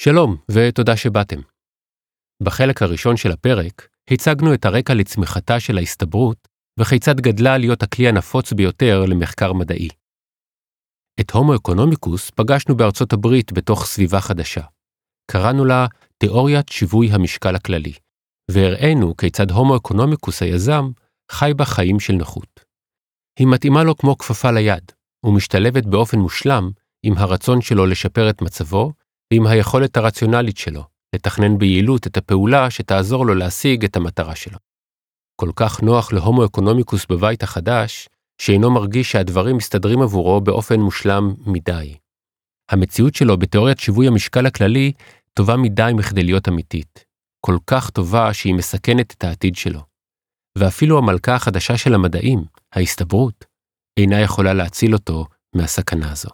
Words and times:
שלום, 0.00 0.36
ותודה 0.50 0.96
שבאתם. 0.96 1.40
בחלק 2.42 2.82
הראשון 2.82 3.16
של 3.16 3.32
הפרק 3.32 3.88
הצגנו 4.10 4.54
את 4.54 4.64
הרקע 4.64 4.94
לצמיחתה 4.94 5.60
של 5.60 5.78
ההסתברות 5.78 6.48
וכיצד 6.80 7.20
גדלה 7.20 7.58
להיות 7.58 7.82
הכלי 7.82 8.08
הנפוץ 8.08 8.52
ביותר 8.52 9.04
למחקר 9.08 9.52
מדעי. 9.52 9.88
את 11.20 11.30
הומו 11.30 11.56
אקונומיקוס 11.56 12.30
פגשנו 12.30 12.76
בארצות 12.76 13.12
הברית 13.12 13.52
בתוך 13.52 13.86
סביבה 13.86 14.20
חדשה. 14.20 14.60
קראנו 15.30 15.64
לה 15.64 15.86
תיאוריית 16.18 16.68
שיווי 16.68 17.10
המשקל 17.10 17.54
הכללי, 17.54 17.92
והראינו 18.50 19.16
כיצד 19.16 19.50
הומו 19.50 19.76
אקונומיקוס 19.76 20.42
היזם 20.42 20.84
חי 21.30 21.50
בה 21.56 21.64
חיים 21.64 22.00
של 22.00 22.12
נוחות. 22.12 22.60
היא 23.38 23.46
מתאימה 23.46 23.84
לו 23.84 23.96
כמו 23.96 24.18
כפפה 24.18 24.50
ליד, 24.50 24.92
ומשתלבת 25.24 25.86
באופן 25.86 26.18
מושלם 26.18 26.70
עם 27.02 27.14
הרצון 27.16 27.60
שלו 27.60 27.86
לשפר 27.86 28.30
את 28.30 28.42
מצבו 28.42 28.92
ועם 29.32 29.46
היכולת 29.46 29.96
הרציונלית 29.96 30.56
שלו 30.56 30.84
לתכנן 31.14 31.58
ביעילות 31.58 32.06
את 32.06 32.16
הפעולה 32.16 32.70
שתעזור 32.70 33.26
לו 33.26 33.34
להשיג 33.34 33.84
את 33.84 33.96
המטרה 33.96 34.36
שלו. 34.36 34.58
כל 35.40 35.50
כך 35.56 35.82
נוח 35.82 36.12
להומו 36.12 36.44
אקונומיקוס 36.44 37.06
בבית 37.06 37.42
החדש, 37.42 38.08
שאינו 38.38 38.70
מרגיש 38.70 39.12
שהדברים 39.12 39.56
מסתדרים 39.56 40.02
עבורו 40.02 40.40
באופן 40.40 40.80
מושלם 40.80 41.34
מדי. 41.46 41.96
המציאות 42.70 43.14
שלו 43.14 43.36
בתיאוריית 43.36 43.78
שיווי 43.78 44.06
המשקל 44.06 44.46
הכללי 44.46 44.92
טובה 45.34 45.56
מדי 45.56 45.90
מכדי 45.94 46.22
להיות 46.22 46.48
אמיתית. 46.48 47.04
כל 47.40 47.58
כך 47.66 47.90
טובה 47.90 48.34
שהיא 48.34 48.54
מסכנת 48.54 49.12
את 49.12 49.24
העתיד 49.24 49.56
שלו. 49.56 49.80
ואפילו 50.58 50.98
המלכה 50.98 51.34
החדשה 51.34 51.76
של 51.76 51.94
המדעים, 51.94 52.44
ההסתברות, 52.72 53.44
אינה 53.96 54.20
יכולה 54.20 54.54
להציל 54.54 54.94
אותו 54.94 55.26
מהסכנה 55.54 56.12
הזו. 56.12 56.30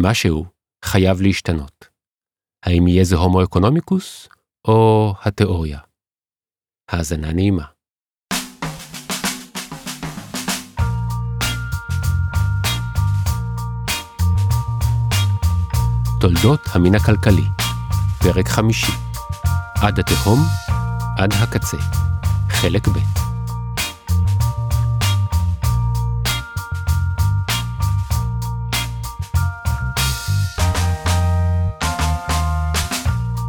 משהו 0.00 0.44
חייב 0.84 1.20
להשתנות. 1.20 1.88
האם 2.64 2.88
יהיה 2.88 3.04
זה 3.04 3.16
הומו 3.16 3.44
אקונומיקוס 3.44 4.28
או 4.68 5.14
התיאוריה? 5.22 5.78
האזנה 6.90 7.32
נעימה. 7.32 7.64
תולדות 16.20 16.60
המין 16.72 16.94
הכלכלי, 16.94 17.44
פרק 18.18 18.48
חמישי, 18.48 18.92
עד 19.82 19.98
התהום, 19.98 20.38
עד 21.18 21.32
הקצה, 21.32 21.76
חלק 22.48 22.88
ב'. 22.88 23.27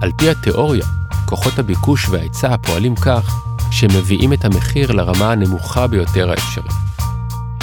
על 0.02 0.12
פי 0.18 0.30
התיאוריה, 0.30 0.86
כוחות 1.26 1.60
הביקוש 1.60 2.10
וההיצע 2.10 2.58
פועלים 2.58 2.96
כך 2.96 3.42
שהם 3.72 3.90
מביאים 3.98 4.34
את 4.34 4.46
המחיר 4.46 4.92
לרמה 4.92 5.32
הנמוכה 5.32 5.88
ביותר 5.88 6.32
האפשרית. 6.32 6.72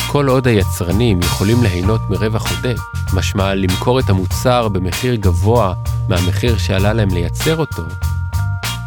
כל 0.07 0.29
עוד 0.29 0.47
היצרנים 0.47 1.21
יכולים 1.21 1.63
ליהנות 1.63 2.01
מרווח 2.11 2.51
עודף, 2.51 2.79
משמע 3.15 3.55
למכור 3.55 4.01
את 4.01 4.11
המוצר 4.11 4.69
במחיר 4.69 5.15
גבוה 5.15 5.75
מהמחיר 6.09 6.59
שעלה 6.59 6.93
להם 6.93 7.09
לייצר 7.09 7.57
אותו, 7.57 7.83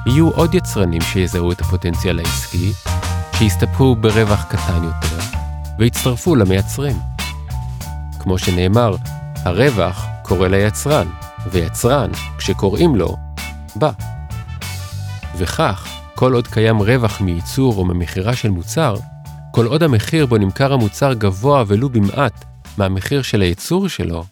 יהיו 0.06 0.30
עוד 0.30 0.56
יצרנים 0.56 1.02
שיזהו 1.02 1.52
את 1.52 1.62
הפוטנציאל 1.62 2.20
העסקי, 2.20 2.74
שיסתפקו 3.38 3.96
ברווח 3.96 4.44
קטן 4.50 4.84
יותר, 4.84 5.24
ויצטרפו 5.80 6.36
למייצרים. 6.36 6.98
כמו 8.20 8.38
שנאמר, 8.38 8.96
הרווח 9.46 10.06
קורא 10.24 10.48
ליצרן, 10.48 11.08
ויצרן, 11.52 12.10
כשקוראים 12.38 12.96
לו, 12.96 13.29
בא. 13.76 13.92
וכך, 15.38 15.88
כל 16.16 16.34
עוד 16.34 16.48
קיים 16.48 16.78
רווח 16.78 17.22
מייצור 17.22 17.76
או 17.78 17.86
ממכירה 17.86 18.36
של 18.36 18.50
מוצר, 18.50 18.96
כל 19.52 19.66
עוד 19.66 19.84
המחיר 19.84 20.26
בו 20.26 20.38
נמכר 20.38 20.74
המוצר 20.74 21.14
גבוה 21.14 21.64
ולו 21.68 21.90
במעט 21.90 22.46
מהמחיר 22.78 23.22
של 23.22 23.42
הייצור 23.42 23.88
שלו, 23.88 24.24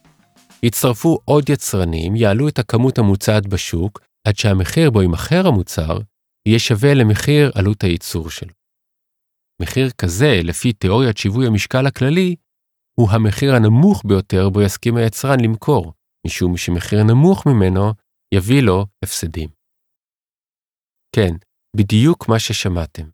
יצטרפו 0.63 1.19
עוד 1.25 1.49
יצרנים, 1.49 2.15
יעלו 2.15 2.47
את 2.47 2.59
הכמות 2.59 2.97
המוצעת 2.97 3.47
בשוק, 3.47 4.01
עד 4.27 4.37
שהמחיר 4.37 4.89
בו 4.89 5.01
יימכר 5.01 5.47
המוצר, 5.47 5.99
יהיה 6.47 6.59
שווה 6.59 6.93
למחיר 6.93 7.51
עלות 7.55 7.83
הייצור 7.83 8.29
שלו. 8.29 8.53
מחיר 9.61 9.89
כזה, 9.89 10.39
לפי 10.43 10.73
תיאוריית 10.73 11.17
שיווי 11.17 11.47
המשקל 11.47 11.87
הכללי, 11.87 12.35
הוא 12.99 13.09
המחיר 13.11 13.55
הנמוך 13.55 14.03
ביותר 14.05 14.49
בו 14.49 14.61
יסכים 14.61 14.97
היצרן 14.97 15.39
למכור, 15.39 15.93
משום 16.27 16.57
שמחיר 16.57 17.03
נמוך 17.03 17.45
ממנו 17.45 17.93
יביא 18.33 18.61
לו 18.61 18.85
הפסדים. 19.03 19.49
כן, 21.15 21.33
בדיוק 21.77 22.29
מה 22.29 22.39
ששמעתם. 22.39 23.09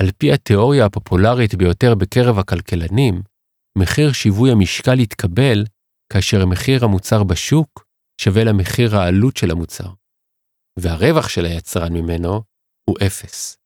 על 0.00 0.06
פי 0.18 0.32
התיאוריה 0.32 0.86
הפופולרית 0.86 1.54
ביותר 1.54 1.94
בקרב 1.94 2.38
הכלכלנים, 2.38 3.22
מחיר 3.78 4.12
שיווי 4.12 4.50
המשקל 4.52 5.00
יתקבל 5.00 5.64
כאשר 6.12 6.46
מחיר 6.46 6.84
המוצר 6.84 7.24
בשוק 7.24 7.84
שווה 8.20 8.44
למחיר 8.44 8.96
העלות 8.96 9.36
של 9.36 9.50
המוצר, 9.50 9.90
והרווח 10.80 11.28
של 11.28 11.44
היצרן 11.44 11.92
ממנו 11.92 12.42
הוא 12.90 12.96
אפס. 13.06 13.56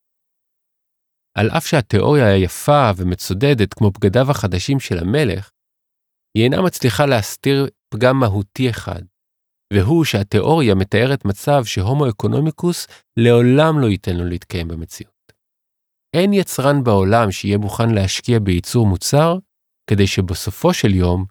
על 1.38 1.50
אף 1.50 1.66
שהתיאוריה 1.66 2.36
יפה 2.36 2.90
ומצודדת 2.96 3.74
כמו 3.74 3.90
בגדיו 3.90 4.30
החדשים 4.30 4.80
של 4.80 4.98
המלך, 4.98 5.50
היא 6.36 6.44
אינה 6.44 6.62
מצליחה 6.62 7.06
להסתיר 7.06 7.66
פגם 7.94 8.20
מהותי 8.20 8.70
אחד, 8.70 9.02
והוא 9.72 10.04
שהתיאוריה 10.04 10.74
מתארת 10.74 11.24
מצב 11.24 11.64
שהומו 11.64 12.08
אקונומיקוס 12.08 12.86
לעולם 13.16 13.80
לא 13.80 13.86
ייתן 13.86 14.16
לו 14.16 14.24
להתקיים 14.24 14.68
במציאות. 14.68 15.32
אין 16.16 16.32
יצרן 16.32 16.84
בעולם 16.84 17.30
שיהיה 17.30 17.58
מוכן 17.58 17.90
להשקיע 17.94 18.38
בייצור 18.38 18.86
מוצר, 18.86 19.38
כדי 19.90 20.06
שבסופו 20.06 20.74
של 20.74 20.94
יום 20.94 21.24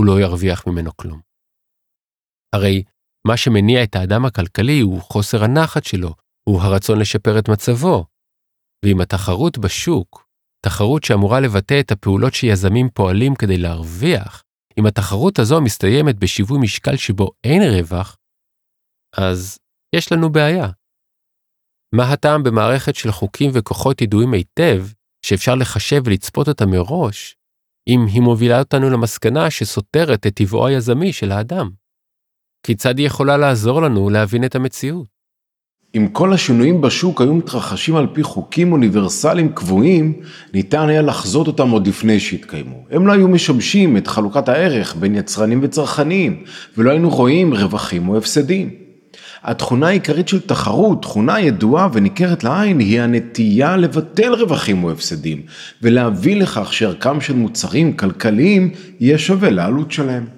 הוא 0.00 0.06
לא 0.06 0.20
ירוויח 0.20 0.66
ממנו 0.66 0.96
כלום. 0.96 1.20
הרי 2.54 2.82
מה 3.26 3.36
שמניע 3.36 3.84
את 3.84 3.96
האדם 3.96 4.24
הכלכלי 4.24 4.80
הוא 4.80 5.00
חוסר 5.00 5.44
הנחת 5.44 5.84
שלו, 5.84 6.14
הוא 6.48 6.60
הרצון 6.60 6.98
לשפר 6.98 7.38
את 7.38 7.48
מצבו. 7.48 8.04
ואם 8.84 9.00
התחרות 9.00 9.58
בשוק, 9.58 10.28
תחרות 10.66 11.04
שאמורה 11.04 11.40
לבטא 11.40 11.80
את 11.80 11.92
הפעולות 11.92 12.34
שיזמים 12.34 12.88
פועלים 12.94 13.34
כדי 13.34 13.58
להרוויח, 13.58 14.44
אם 14.78 14.86
התחרות 14.86 15.38
הזו 15.38 15.60
מסתיימת 15.60 16.18
בשיווי 16.18 16.58
משקל 16.62 16.96
שבו 16.96 17.30
אין 17.44 17.62
רווח, 17.62 18.16
אז 19.16 19.58
יש 19.94 20.12
לנו 20.12 20.32
בעיה. 20.32 20.68
מה 21.94 22.12
הטעם 22.12 22.42
במערכת 22.42 22.94
של 22.94 23.12
חוקים 23.12 23.50
וכוחות 23.54 24.00
ידועים 24.00 24.32
היטב, 24.34 24.86
שאפשר 25.26 25.54
לחשב 25.54 26.02
ולצפות 26.04 26.48
אותה 26.48 26.66
מראש, 26.66 27.36
אם 27.88 28.00
היא 28.12 28.22
מובילה 28.22 28.58
אותנו 28.58 28.90
למסקנה 28.90 29.50
שסותרת 29.50 30.26
את 30.26 30.34
טבעו 30.34 30.66
היזמי 30.66 31.12
של 31.12 31.32
האדם? 31.32 31.70
כיצד 32.66 32.98
היא 32.98 33.06
יכולה 33.06 33.36
לעזור 33.36 33.82
לנו 33.82 34.10
להבין 34.10 34.44
את 34.44 34.54
המציאות? 34.54 35.17
אם 35.96 36.08
כל 36.12 36.32
השינויים 36.32 36.80
בשוק 36.80 37.20
היו 37.20 37.34
מתרחשים 37.34 37.96
על 37.96 38.06
פי 38.12 38.22
חוקים 38.22 38.72
אוניברסליים 38.72 39.48
קבועים, 39.48 40.12
ניתן 40.54 40.88
היה 40.88 41.02
לחזות 41.02 41.46
אותם 41.46 41.70
עוד 41.70 41.86
לפני 41.86 42.20
שהתקיימו. 42.20 42.84
הם 42.90 43.06
לא 43.06 43.12
היו 43.12 43.28
משבשים 43.28 43.96
את 43.96 44.06
חלוקת 44.06 44.48
הערך 44.48 44.96
בין 44.96 45.14
יצרנים 45.14 45.60
וצרכנים, 45.62 46.44
ולא 46.78 46.90
היינו 46.90 47.10
רואים 47.10 47.54
רווחים 47.54 48.08
או 48.08 48.16
הפסדים. 48.16 48.70
התכונה 49.42 49.86
העיקרית 49.88 50.28
של 50.28 50.40
תחרות, 50.40 51.02
תכונה 51.02 51.40
ידועה 51.40 51.88
וניכרת 51.92 52.44
לעין, 52.44 52.78
היא 52.78 53.00
הנטייה 53.00 53.76
לבטל 53.76 54.34
רווחים 54.34 54.84
או 54.84 54.90
הפסדים, 54.90 55.42
ולהביא 55.82 56.36
לכך 56.36 56.72
שערכם 56.72 57.20
של 57.20 57.34
מוצרים 57.34 57.92
כלכליים 57.92 58.70
יהיה 59.00 59.18
שווה 59.18 59.50
לעלות 59.50 59.92
שלהם. 59.92 60.37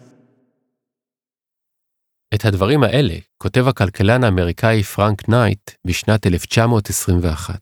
את 2.35 2.45
הדברים 2.45 2.83
האלה 2.83 3.15
כותב 3.43 3.69
הכלכלן 3.69 4.25
האמריקאי 4.25 4.83
פרנק 4.83 5.29
נייט 5.29 5.71
בשנת 5.87 6.27
1921. 6.27 7.61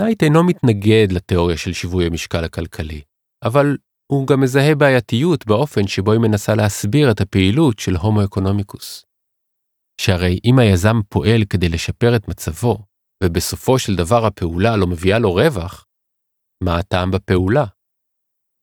נייט 0.00 0.22
אינו 0.22 0.44
מתנגד 0.44 1.12
לתיאוריה 1.12 1.56
של 1.56 1.72
שיווי 1.72 2.06
המשקל 2.06 2.44
הכלכלי, 2.44 3.02
אבל 3.44 3.76
הוא 4.12 4.26
גם 4.26 4.40
מזהה 4.40 4.74
בעייתיות 4.74 5.46
באופן 5.46 5.86
שבו 5.86 6.12
היא 6.12 6.20
מנסה 6.20 6.54
להסביר 6.54 7.10
את 7.10 7.20
הפעילות 7.20 7.78
של 7.78 7.96
הומו 7.96 8.24
אקונומיקוס. 8.24 9.04
שהרי 10.00 10.38
אם 10.44 10.58
היזם 10.58 11.02
פועל 11.08 11.44
כדי 11.50 11.68
לשפר 11.68 12.16
את 12.16 12.28
מצבו, 12.28 12.78
ובסופו 13.24 13.78
של 13.78 13.96
דבר 13.96 14.26
הפעולה 14.26 14.76
לא 14.76 14.86
מביאה 14.86 15.18
לו 15.18 15.34
רווח, 15.34 15.86
מה 16.64 16.78
הטעם 16.78 17.10
בפעולה? 17.10 17.64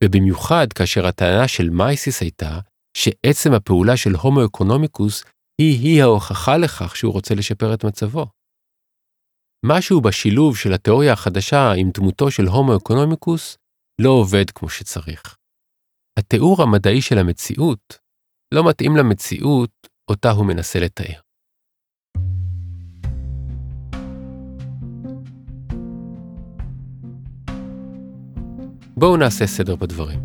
ובמיוחד 0.03 0.67
כאשר 0.75 1.05
הטענה 1.05 1.47
של 1.47 1.69
מיזס 1.69 2.21
הייתה 2.21 2.59
שעצם 2.97 3.53
הפעולה 3.53 3.97
של 3.97 4.15
הומו 4.15 4.45
אקונומיקוס 4.45 5.23
היא-היא 5.61 6.01
ההוכחה 6.03 6.57
לכך 6.57 6.95
שהוא 6.95 7.13
רוצה 7.13 7.35
לשפר 7.35 7.73
את 7.73 7.85
מצבו. 7.85 8.25
משהו 9.65 10.01
בשילוב 10.01 10.57
של 10.57 10.73
התיאוריה 10.73 11.13
החדשה 11.13 11.71
עם 11.71 11.89
דמותו 11.93 12.31
של 12.31 12.45
הומו 12.45 12.77
אקונומיקוס 12.77 13.57
לא 14.01 14.09
עובד 14.09 14.51
כמו 14.51 14.69
שצריך. 14.69 15.37
התיאור 16.19 16.63
המדעי 16.63 17.01
של 17.01 17.17
המציאות 17.17 17.97
לא 18.53 18.69
מתאים 18.69 18.95
למציאות 18.95 19.87
אותה 20.09 20.31
הוא 20.31 20.45
מנסה 20.45 20.79
לתאר. 20.79 21.19
בואו 28.97 29.17
נעשה 29.17 29.47
סדר 29.47 29.75
בדברים. 29.75 30.19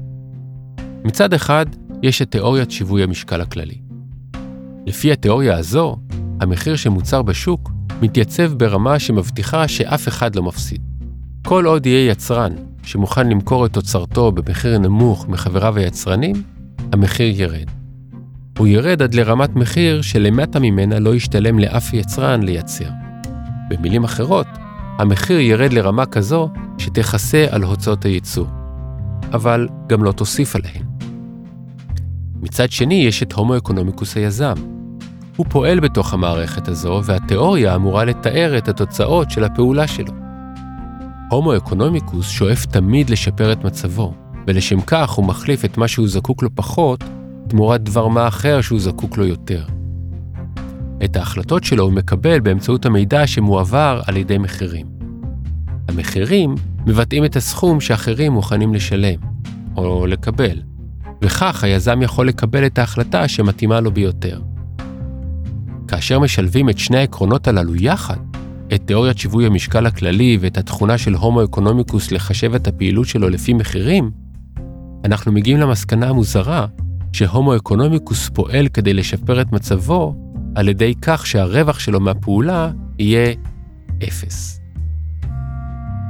מצד 1.05 1.33
אחד, 1.35 1.67
יש 2.03 2.23
את 2.23 2.31
תיאוריית 2.31 2.71
שיווי 2.71 3.03
המשקל 3.03 3.41
הכללי. 3.41 3.79
לפי 4.87 5.13
התיאוריה 5.13 5.57
הזו, 5.57 5.97
המחיר 6.41 6.77
שמוצר 6.77 7.23
בשוק 7.23 7.71
מתייצב 8.03 8.53
ברמה 8.53 8.99
שמבטיחה 8.99 9.69
שאף 9.69 10.09
אחד 10.09 10.37
לא 10.37 10.43
מפסיד. 10.43 10.81
כל 11.47 11.67
עוד 11.67 11.87
יהיה 11.87 12.11
יצרן 12.11 12.53
שמוכן 12.83 13.29
למכור 13.29 13.67
את 13.67 13.73
תוצרתו 13.73 14.33
במחיר 14.33 14.79
נמוך 14.79 15.29
מחבריו 15.29 15.77
היצרנים, 15.77 16.43
המחיר 16.93 17.41
ירד. 17.41 17.71
הוא 18.59 18.67
ירד 18.67 19.03
עד 19.03 19.15
לרמת 19.15 19.57
מחיר 19.57 20.03
שלמטה 20.03 20.61
ממנה 20.61 20.99
לא 20.99 21.15
ישתלם 21.15 21.59
לאף 21.59 21.93
יצרן 21.93 22.43
לייצר. 22.43 22.89
במילים 23.71 24.05
אחרות, 24.05 24.47
המחיר 24.99 25.41
ירד 25.41 25.73
לרמה 25.73 26.07
כזו 26.07 26.51
שתכסה 26.79 27.47
על 27.51 27.63
הוצאות 27.63 28.05
הייצור, 28.05 28.47
אבל 29.33 29.69
גם 29.89 30.05
לא 30.05 30.13
תוסיף 30.13 30.57
עליהן. 30.57 30.96
מצד 32.43 32.71
שני, 32.71 32.95
יש 32.95 33.23
את 33.23 33.33
הומו 33.33 33.57
אקונומיקוס 33.57 34.17
היזם. 34.17 34.55
הוא 35.37 35.47
פועל 35.49 35.81
בתוך 35.81 36.15
המערכת 36.15 36.69
הזו, 36.69 37.01
והתיאוריה 37.05 37.75
אמורה 37.75 38.05
לתאר 38.05 38.59
את 38.59 38.69
התוצאות 38.69 39.31
של 39.31 39.45
הפעולה 39.45 39.87
שלו. 39.87 40.13
הומו 41.31 41.57
אקונומיקוס 41.57 42.29
שואף 42.29 42.67
תמיד 42.67 43.11
לשפר 43.11 43.53
את 43.53 43.65
מצבו, 43.65 44.15
ולשם 44.47 44.81
כך 44.81 45.11
הוא 45.11 45.25
מחליף 45.25 45.65
את 45.65 45.79
מה 45.79 45.89
שהוא 45.89 46.09
זקוק 46.09 46.43
לו 46.43 46.49
פחות, 46.55 47.05
תמורת 47.49 47.83
דבר 47.83 48.09
מה 48.09 48.29
אחר 48.29 48.61
שהוא 48.61 48.81
זקוק 48.81 49.19
לו 49.19 49.27
יותר. 49.27 49.65
את 51.05 51.17
ההחלטות 51.17 51.65
שלו 51.65 51.85
הוא 51.85 51.93
מקבל 51.93 52.41
באמצעות 52.41 52.87
המידע 52.87 53.27
שמועבר 53.27 54.01
על 54.07 54.17
ידי 54.17 54.39
מחירים. 54.39 54.87
המחירים 55.89 56.55
מבטאים 56.87 57.25
את 57.25 57.37
הסכום 57.37 57.81
שאחרים 57.81 58.33
מוכנים 58.33 58.75
לשלם, 58.75 59.21
או 59.77 60.07
לקבל, 60.07 60.63
וכך 61.23 61.65
היזם 61.65 62.03
יכול 62.03 62.29
לקבל 62.29 62.67
את 62.67 62.79
ההחלטה 62.79 63.29
שמתאימה 63.29 63.81
לו 63.81 63.91
ביותר. 63.91 64.41
כאשר 65.89 66.19
משלבים 66.19 66.69
את 66.69 66.79
שני 66.79 66.99
העקרונות 66.99 67.49
הללו 67.49 67.75
יחד, 67.75 68.17
את 68.75 68.83
תיאוריית 68.85 69.19
שיווי 69.19 69.47
המשקל 69.47 69.87
הכללי 69.87 70.39
ואת 70.41 70.59
התכונה 70.59 70.99
של 70.99 71.15
הומו 71.15 71.45
אקונומיקוס 71.45 72.13
לחשב 72.13 72.55
את 72.55 72.69
הפעילות 72.69 73.07
שלו 73.07 73.29
לפי 73.29 73.53
מחירים, 73.53 74.11
אנחנו 75.05 75.33
מגיעים 75.33 75.61
למסקנה 75.61 76.09
המוזרה 76.09 76.67
שהומו 77.13 77.57
אקונומיקוס 77.57 78.29
פועל 78.29 78.69
כדי 78.69 78.95
לשפר 78.95 79.41
את 79.41 79.53
מצבו 79.53 80.15
על 80.55 80.69
ידי 80.69 80.95
כך 81.03 81.27
שהרווח 81.27 81.79
שלו 81.79 82.01
מהפעולה 82.01 82.71
יהיה 82.99 83.33
אפס. 84.09 84.61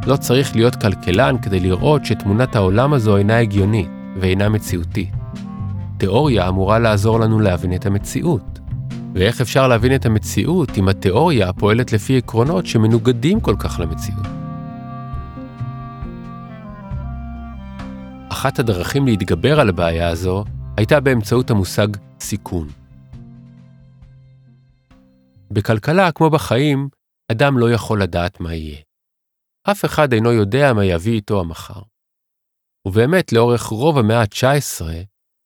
לא 0.07 0.17
צריך 0.17 0.57
להיות 0.57 0.77
כלכלן 0.77 1.37
כדי 1.43 1.61
לראות 1.61 2.05
שתמונת 2.05 2.57
העולם 2.57 2.93
הזו 2.93 3.17
אינה 3.17 3.39
הגיונית 3.39 3.96
ואינה 4.21 4.49
מציאותית. 4.49 5.11
תיאוריה 5.99 6.49
אמורה 6.49 6.79
לעזור 6.79 7.21
לנו 7.21 7.41
להבין 7.41 7.75
את 7.75 7.87
המציאות. 7.87 8.59
ואיך 9.15 9.41
אפשר 9.41 9.69
להבין 9.69 9.95
את 9.95 10.07
המציאות 10.07 10.79
אם 10.79 10.89
התיאוריה 10.89 11.53
פועלת 11.53 11.93
לפי 11.93 12.19
עקרונות 12.19 12.67
שמנוגדים 12.67 13.41
כל 13.41 13.55
כך 13.59 13.81
למציאות? 13.81 14.27
אחת 18.33 18.59
הדרכים 18.59 19.07
להתגבר 19.07 19.61
על 19.61 19.69
הבעיה 19.69 20.09
הזו 20.09 20.45
הייתה 20.77 21.01
באמצעות 21.01 21.51
המושג 21.51 21.89
סיכון. 22.21 22.69
בכלכלה, 25.51 26.13
כמו 26.13 26.31
בחיים, 26.31 26.89
אדם 27.33 27.59
לא 27.59 27.71
יכול 27.71 28.03
לדעת 28.03 28.41
מה 28.41 28.55
יהיה. 28.55 28.79
אף 29.71 29.85
אחד 29.85 30.13
אינו 30.13 30.33
יודע 30.33 30.73
מה 30.73 30.85
יביא 30.85 31.13
איתו 31.13 31.41
המחר. 31.41 31.81
ובאמת, 32.87 33.33
לאורך 33.33 33.63
רוב 33.63 33.99
המאה 33.99 34.21
ה-19, 34.21 34.85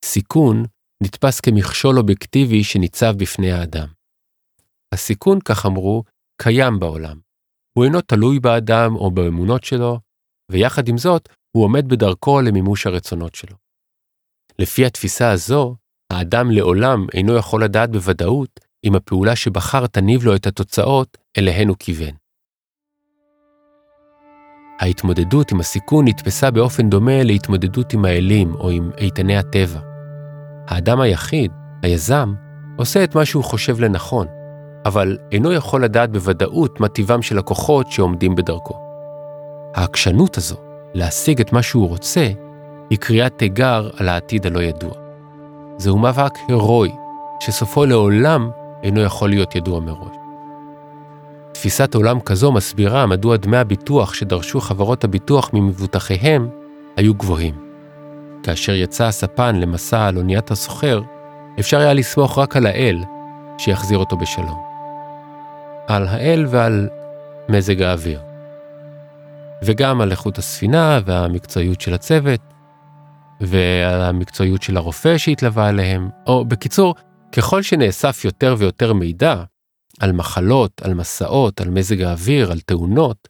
סיכון 0.05 0.65
נתפס 1.03 1.39
כמכשול 1.39 1.97
אובייקטיבי 1.99 2.63
שניצב 2.63 3.13
בפני 3.17 3.51
האדם. 3.51 3.87
הסיכון, 4.93 5.39
כך 5.45 5.65
אמרו, 5.65 6.03
קיים 6.41 6.79
בעולם. 6.79 7.19
הוא 7.73 7.85
אינו 7.85 8.01
תלוי 8.01 8.39
באדם 8.39 8.95
או 8.95 9.11
באמונות 9.11 9.63
שלו, 9.63 9.99
ויחד 10.51 10.87
עם 10.87 10.97
זאת, 10.97 11.29
הוא 11.51 11.63
עומד 11.63 11.87
בדרכו 11.87 12.41
למימוש 12.41 12.87
הרצונות 12.87 13.35
שלו. 13.35 13.55
לפי 14.59 14.85
התפיסה 14.85 15.31
הזו, 15.31 15.75
האדם 16.13 16.51
לעולם 16.51 17.05
אינו 17.13 17.35
יכול 17.37 17.63
לדעת 17.63 17.91
בוודאות 17.91 18.59
אם 18.83 18.95
הפעולה 18.95 19.35
שבחר 19.35 19.87
תניב 19.87 20.23
לו 20.23 20.35
את 20.35 20.47
התוצאות 20.47 21.17
אליהן 21.37 21.67
הוא 21.67 21.77
כיוון. 21.79 22.20
ההתמודדות 24.81 25.51
עם 25.51 25.59
הסיכון 25.59 26.07
נתפסה 26.07 26.51
באופן 26.51 26.89
דומה 26.89 27.23
להתמודדות 27.23 27.93
עם 27.93 28.05
האלים 28.05 28.55
או 28.55 28.69
עם 28.69 28.91
איתני 28.97 29.37
הטבע. 29.37 29.79
האדם 30.67 31.01
היחיד, 31.01 31.51
היזם, 31.83 32.33
עושה 32.77 33.03
את 33.03 33.15
מה 33.15 33.25
שהוא 33.25 33.43
חושב 33.43 33.79
לנכון, 33.79 34.27
אבל 34.85 35.17
אינו 35.31 35.53
יכול 35.53 35.83
לדעת 35.83 36.11
בוודאות 36.11 36.79
מה 36.79 36.87
טיבם 36.87 37.21
של 37.21 37.37
הכוחות 37.39 37.91
שעומדים 37.91 38.35
בדרכו. 38.35 38.73
העקשנות 39.75 40.37
הזו, 40.37 40.55
להשיג 40.93 41.41
את 41.41 41.53
מה 41.53 41.61
שהוא 41.61 41.87
רוצה, 41.87 42.27
היא 42.89 42.97
קריאת 42.97 43.37
תיגר 43.37 43.89
על 43.97 44.09
העתיד 44.09 44.45
הלא 44.45 44.59
ידוע. 44.59 44.91
זהו 45.77 45.97
מאבק 45.97 46.33
הירואי, 46.47 46.91
שסופו 47.39 47.85
לעולם 47.85 48.49
אינו 48.83 49.01
יכול 49.01 49.29
להיות 49.29 49.55
ידוע 49.55 49.79
מראש. 49.79 50.20
תפיסת 51.53 51.95
עולם 51.95 52.19
כזו 52.19 52.51
מסבירה 52.51 53.05
מדוע 53.05 53.37
דמי 53.37 53.57
הביטוח 53.57 54.13
שדרשו 54.13 54.61
חברות 54.61 55.03
הביטוח 55.03 55.49
ממבוטחיהם 55.53 56.49
היו 56.97 57.13
גבוהים. 57.13 57.55
כאשר 58.43 58.75
יצא 58.75 59.05
הספן 59.05 59.55
למסע 59.55 60.05
על 60.07 60.17
אוניית 60.17 60.51
הסוחר, 60.51 61.01
אפשר 61.59 61.79
היה 61.79 61.93
לסמוך 61.93 62.37
רק 62.37 62.57
על 62.57 62.65
האל 62.65 62.97
שיחזיר 63.57 63.97
אותו 63.97 64.17
בשלום. 64.17 64.61
על 65.87 66.07
האל 66.07 66.45
ועל 66.49 66.89
מזג 67.49 67.81
האוויר. 67.81 68.19
וגם 69.63 70.01
על 70.01 70.11
איכות 70.11 70.37
הספינה 70.37 70.99
והמקצועיות 71.05 71.81
של 71.81 71.93
הצוות, 71.93 72.41
ועל 73.41 74.01
המקצועיות 74.01 74.61
של 74.61 74.77
הרופא 74.77 75.17
שהתלווה 75.17 75.69
אליהם, 75.69 76.09
או 76.27 76.45
בקיצור, 76.45 76.95
ככל 77.31 77.61
שנאסף 77.61 78.25
יותר 78.25 78.55
ויותר 78.57 78.93
מידע 78.93 79.43
על 79.99 80.11
מחלות, 80.11 80.81
על 80.81 80.93
מסעות, 80.93 81.61
על 81.61 81.69
מזג 81.69 82.01
האוויר, 82.01 82.51
על 82.51 82.59
תאונות, 82.59 83.27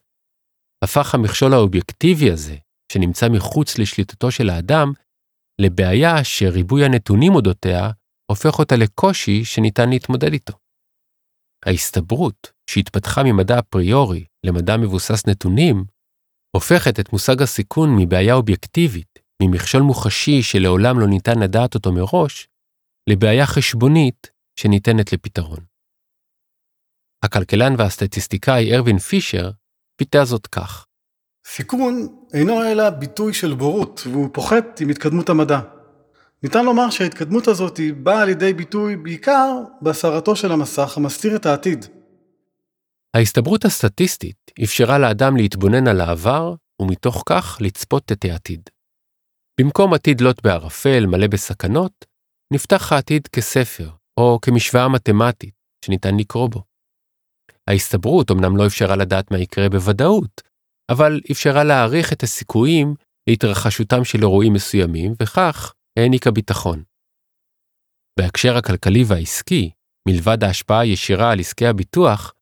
הפך 0.84 1.16
המכשול 1.16 1.54
האובייקטיבי 1.54 2.32
הזה, 2.32 2.56
שנמצא 2.94 3.30
מחוץ 3.30 3.78
לשליטתו 3.78 4.32
של 4.32 4.50
האדם, 4.50 4.94
לבעיה 5.62 6.24
שריבוי 6.24 6.86
הנתונים 6.86 7.36
אודותיה 7.36 7.92
הופך 8.32 8.60
אותה 8.60 8.76
לקושי 8.76 9.46
שניתן 9.46 9.90
להתמודד 9.90 10.34
איתו. 10.34 10.54
ההסתברות 11.66 12.52
שהתפתחה 12.70 13.24
ממדע 13.24 13.60
אפריורי 13.60 14.26
למדע 14.46 14.78
מבוסס 14.78 15.28
נתונים, 15.28 15.86
הופכת 16.56 17.00
את 17.00 17.14
מושג 17.14 17.42
הסיכון 17.42 17.90
מבעיה 17.98 18.34
אובייקטיבית, 18.34 19.20
ממכשול 19.44 19.82
מוחשי 19.82 20.44
שלעולם 20.44 21.00
לא 21.00 21.08
ניתן 21.08 21.40
לדעת 21.40 21.76
אותו 21.76 21.92
מראש, 21.92 22.48
לבעיה 23.10 23.46
חשבונית 23.46 24.32
שניתנת 24.60 25.14
לפתרון. 25.14 25.71
הכלכלן 27.24 27.76
והסטטיסטיקאי 27.78 28.76
ארווין 28.76 28.98
פישר 28.98 29.52
פיתח 29.96 30.24
זאת 30.24 30.48
כך. 30.48 30.86
סיכון 31.48 32.08
אינו 32.34 32.64
אלא 32.64 32.90
ביטוי 32.90 33.34
של 33.34 33.54
בורות, 33.54 34.02
והוא 34.12 34.30
פוחת 34.34 34.82
עם 34.82 34.90
התקדמות 34.90 35.30
המדע. 35.30 35.60
ניתן 36.44 36.66
לומר 36.66 36.90
שההתקדמות 36.90 37.48
הזאת 37.48 37.80
באה 37.98 38.26
לידי 38.26 38.54
ביטוי 38.54 38.96
בעיקר 38.96 39.58
בהסרתו 39.82 40.36
של 40.36 40.52
המסך 40.52 40.98
המסתיר 40.98 41.36
את 41.36 41.46
העתיד. 41.46 41.86
ההסתברות 43.14 43.66
הסטטיסטית 43.66 44.52
אפשרה 44.64 45.00
לאדם 45.00 45.38
להתבונן 45.38 45.88
על 45.88 46.02
העבר, 46.02 46.56
ומתוך 46.82 47.24
כך 47.26 47.58
לצפות 47.62 48.12
את 48.12 48.26
העתיד. 48.26 48.70
במקום 49.60 49.94
עתיד 49.94 50.22
לוט 50.22 50.44
בערפל 50.44 51.06
מלא 51.06 51.28
בסכנות, 51.28 52.06
נפתח 52.54 52.92
העתיד 52.92 53.28
כספר, 53.28 53.90
או 54.18 54.40
כמשוואה 54.42 54.88
מתמטית, 54.88 55.54
שניתן 55.86 56.18
לקרוא 56.18 56.50
בו. 56.50 56.71
ההסתברות 57.72 58.32
אמנם 58.32 58.58
לא 58.58 58.68
אפשרה 58.68 58.96
לדעת 58.96 59.32
מה 59.32 59.38
יקרה 59.38 59.70
בוודאות, 59.70 60.42
אבל 60.92 61.22
אפשרה 61.32 61.64
להעריך 61.64 62.14
את 62.14 62.24
הסיכויים 62.24 62.96
להתרחשותם 63.30 64.04
של 64.04 64.20
אירועים 64.22 64.54
מסוימים, 64.54 65.14
וכך 65.22 65.74
העניקה 66.00 66.32
ביטחון. 66.32 66.84
בהקשר 68.20 68.58
הכלכלי 68.58 69.04
והעסקי, 69.08 69.72
מלבד 70.08 70.44
ההשפעה 70.44 70.80
הישירה 70.80 71.32
על 71.32 71.40
עסקי 71.40 71.68
הביטוח, 71.68 72.34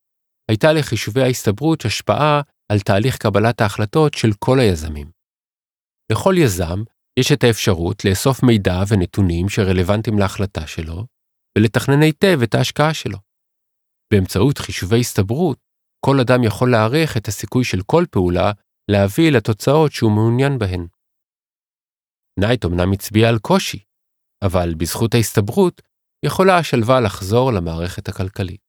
הייתה 0.51 0.73
לחישובי 0.73 1.21
ההסתברות 1.21 1.85
השפעה 1.85 2.41
על 2.71 2.79
תהליך 2.79 3.17
קבלת 3.17 3.61
ההחלטות 3.61 4.13
של 4.13 4.29
כל 4.39 4.59
היזמים. 4.59 5.11
לכל 6.11 6.35
יזם 6.37 6.83
יש 7.19 7.31
את 7.31 7.43
האפשרות 7.43 8.05
לאסוף 8.05 8.43
מידע 8.43 8.83
ונתונים 8.87 9.49
שרלוונטיים 9.49 10.19
להחלטה 10.19 10.67
שלו, 10.67 11.05
ולתכנן 11.57 12.01
היטב 12.01 12.39
את 12.43 12.55
ההשקעה 12.55 12.93
שלו. 12.93 13.28
באמצעות 14.13 14.57
חישובי 14.57 14.99
הסתברות, 14.99 15.57
כל 16.05 16.19
אדם 16.19 16.43
יכול 16.43 16.71
להעריך 16.71 17.17
את 17.17 17.27
הסיכוי 17.27 17.63
של 17.63 17.81
כל 17.85 18.03
פעולה 18.11 18.51
להביא 18.91 19.31
לתוצאות 19.31 19.91
שהוא 19.91 20.11
מעוניין 20.11 20.59
בהן. 20.59 20.87
נייט 22.39 22.65
אמנם 22.65 22.91
הצביע 22.91 23.29
על 23.29 23.39
קושי, 23.39 23.79
אבל 24.43 24.73
בזכות 24.77 25.13
ההסתברות 25.13 25.81
יכולה 26.25 26.57
השלווה 26.57 26.99
לחזור 26.99 27.51
למערכת 27.53 28.07
הכלכלית. 28.09 28.61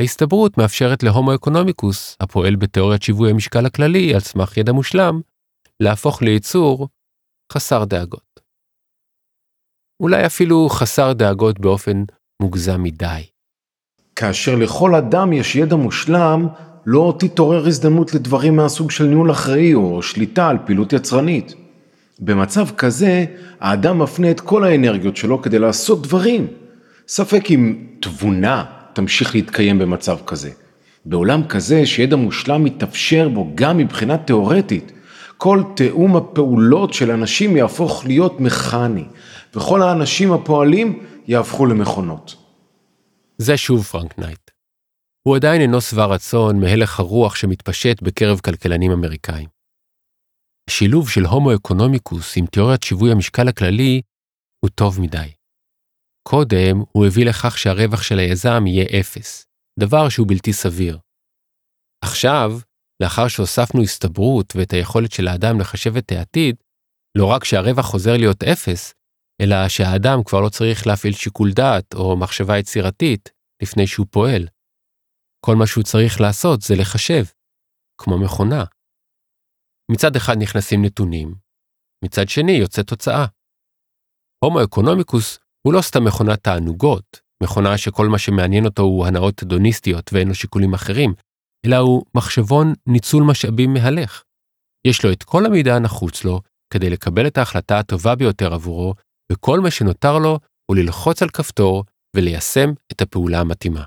ההסתברות 0.00 0.58
מאפשרת 0.58 1.02
להומו 1.02 1.34
אקונומיקוס, 1.34 2.16
הפועל 2.20 2.56
בתיאוריית 2.56 3.02
שיווי 3.02 3.30
המשקל 3.30 3.66
הכללי 3.66 4.14
על 4.14 4.20
סמך 4.20 4.56
ידע 4.56 4.72
מושלם, 4.72 5.20
להפוך 5.80 6.22
ליצור 6.22 6.88
חסר 7.52 7.84
דאגות. 7.84 8.40
אולי 10.02 10.26
אפילו 10.26 10.68
חסר 10.68 11.12
דאגות 11.12 11.58
באופן 11.58 12.04
מוגזם 12.42 12.82
מדי. 12.82 13.37
כאשר 14.18 14.56
לכל 14.56 14.94
אדם 14.94 15.32
יש 15.32 15.56
ידע 15.56 15.76
מושלם, 15.76 16.46
לא 16.86 17.14
תתעורר 17.18 17.66
הזדמנות 17.66 18.14
לדברים 18.14 18.56
מהסוג 18.56 18.90
של 18.90 19.04
ניהול 19.04 19.30
אחראי 19.30 19.74
או 19.74 20.02
שליטה 20.02 20.48
על 20.48 20.58
פעילות 20.64 20.92
יצרנית. 20.92 21.54
במצב 22.20 22.66
כזה, 22.76 23.24
האדם 23.60 23.98
מפנה 23.98 24.30
את 24.30 24.40
כל 24.40 24.64
האנרגיות 24.64 25.16
שלו 25.16 25.42
כדי 25.42 25.58
לעשות 25.58 26.02
דברים. 26.02 26.46
ספק 27.08 27.50
אם 27.50 27.76
תבונה 28.00 28.64
תמשיך 28.92 29.34
להתקיים 29.34 29.78
במצב 29.78 30.16
כזה. 30.26 30.50
בעולם 31.04 31.42
כזה 31.44 31.86
שידע 31.86 32.16
מושלם 32.16 32.64
מתאפשר 32.64 33.28
בו 33.28 33.50
גם 33.54 33.78
מבחינה 33.78 34.16
תאורטית, 34.16 34.92
כל 35.36 35.62
תיאום 35.74 36.16
הפעולות 36.16 36.94
של 36.94 37.10
אנשים 37.10 37.56
יהפוך 37.56 38.04
להיות 38.06 38.40
מכני, 38.40 39.04
וכל 39.54 39.82
האנשים 39.82 40.32
הפועלים 40.32 40.98
יהפכו 41.28 41.66
למכונות. 41.66 42.47
זה 43.42 43.56
שוב 43.56 43.84
פרנק 43.84 44.18
נייט. 44.18 44.50
הוא 45.22 45.36
עדיין 45.36 45.60
אינו 45.60 45.80
שבע 45.80 46.06
רצון 46.06 46.60
מהלך 46.60 47.00
הרוח 47.00 47.34
שמתפשט 47.34 48.02
בקרב 48.02 48.40
כלכלנים 48.40 48.90
אמריקאים. 48.90 49.48
השילוב 50.70 51.10
של 51.10 51.24
הומו 51.24 51.54
אקונומיקוס 51.54 52.36
עם 52.36 52.46
תיאוריית 52.46 52.82
שיווי 52.82 53.12
המשקל 53.12 53.48
הכללי 53.48 54.02
הוא 54.64 54.70
טוב 54.70 55.00
מדי. 55.00 55.32
קודם 56.28 56.76
הוא 56.92 57.06
הביא 57.06 57.26
לכך 57.26 57.58
שהרווח 57.58 58.02
של 58.02 58.18
היזם 58.18 58.66
יהיה 58.66 59.00
אפס, 59.00 59.46
דבר 59.80 60.08
שהוא 60.08 60.26
בלתי 60.28 60.52
סביר. 60.52 60.98
עכשיו, 62.04 62.52
לאחר 63.02 63.28
שהוספנו 63.28 63.82
הסתברות 63.82 64.56
ואת 64.56 64.72
היכולת 64.72 65.12
של 65.12 65.28
האדם 65.28 65.60
לחשב 65.60 65.96
את 65.96 66.12
העתיד, 66.12 66.56
לא 67.18 67.26
רק 67.26 67.44
שהרווח 67.44 67.86
חוזר 67.86 68.16
להיות 68.16 68.42
אפס, 68.42 68.94
אלא 69.42 69.68
שהאדם 69.68 70.18
כבר 70.24 70.40
לא 70.40 70.48
צריך 70.48 70.86
להפעיל 70.86 71.14
שיקול 71.14 71.52
דעת 71.52 71.94
או 71.94 72.16
מחשבה 72.16 72.58
יצירתית 72.58 73.28
לפני 73.62 73.86
שהוא 73.86 74.06
פועל. 74.10 74.48
כל 75.46 75.56
מה 75.56 75.66
שהוא 75.66 75.84
צריך 75.84 76.20
לעשות 76.20 76.62
זה 76.62 76.74
לחשב, 76.74 77.24
כמו 78.00 78.18
מכונה. 78.18 78.64
מצד 79.92 80.16
אחד 80.16 80.36
נכנסים 80.38 80.84
נתונים, 80.84 81.34
מצד 82.04 82.28
שני 82.28 82.52
יוצא 82.52 82.82
תוצאה. 82.82 83.26
הומו 84.44 84.64
אקונומיקוס 84.64 85.38
הוא 85.66 85.74
לא 85.74 85.82
סתם 85.82 86.04
מכונת 86.04 86.44
תענוגות, 86.44 87.20
מכונה 87.42 87.78
שכל 87.78 88.06
מה 88.08 88.18
שמעניין 88.18 88.64
אותו 88.64 88.82
הוא 88.82 89.06
הנאות 89.06 89.42
הדוניסטיות 89.42 90.12
ואין 90.12 90.28
לו 90.28 90.34
שיקולים 90.34 90.74
אחרים, 90.74 91.14
אלא 91.66 91.76
הוא 91.76 92.04
מחשבון 92.14 92.72
ניצול 92.86 93.22
משאבים 93.22 93.74
מהלך. 93.74 94.22
יש 94.86 95.04
לו 95.04 95.12
את 95.12 95.22
כל 95.22 95.46
המידע 95.46 95.76
הנחוץ 95.76 96.24
לו 96.24 96.40
כדי 96.72 96.90
לקבל 96.90 97.26
את 97.26 97.38
ההחלטה 97.38 97.78
הטובה 97.78 98.14
ביותר 98.14 98.54
עבורו, 98.54 98.94
וכל 99.32 99.60
מה 99.60 99.70
שנותר 99.70 100.18
לו 100.18 100.38
הוא 100.70 100.76
ללחוץ 100.76 101.22
על 101.22 101.28
כפתור 101.28 101.84
וליישם 102.16 102.70
את 102.92 103.02
הפעולה 103.02 103.40
המתאימה. 103.40 103.84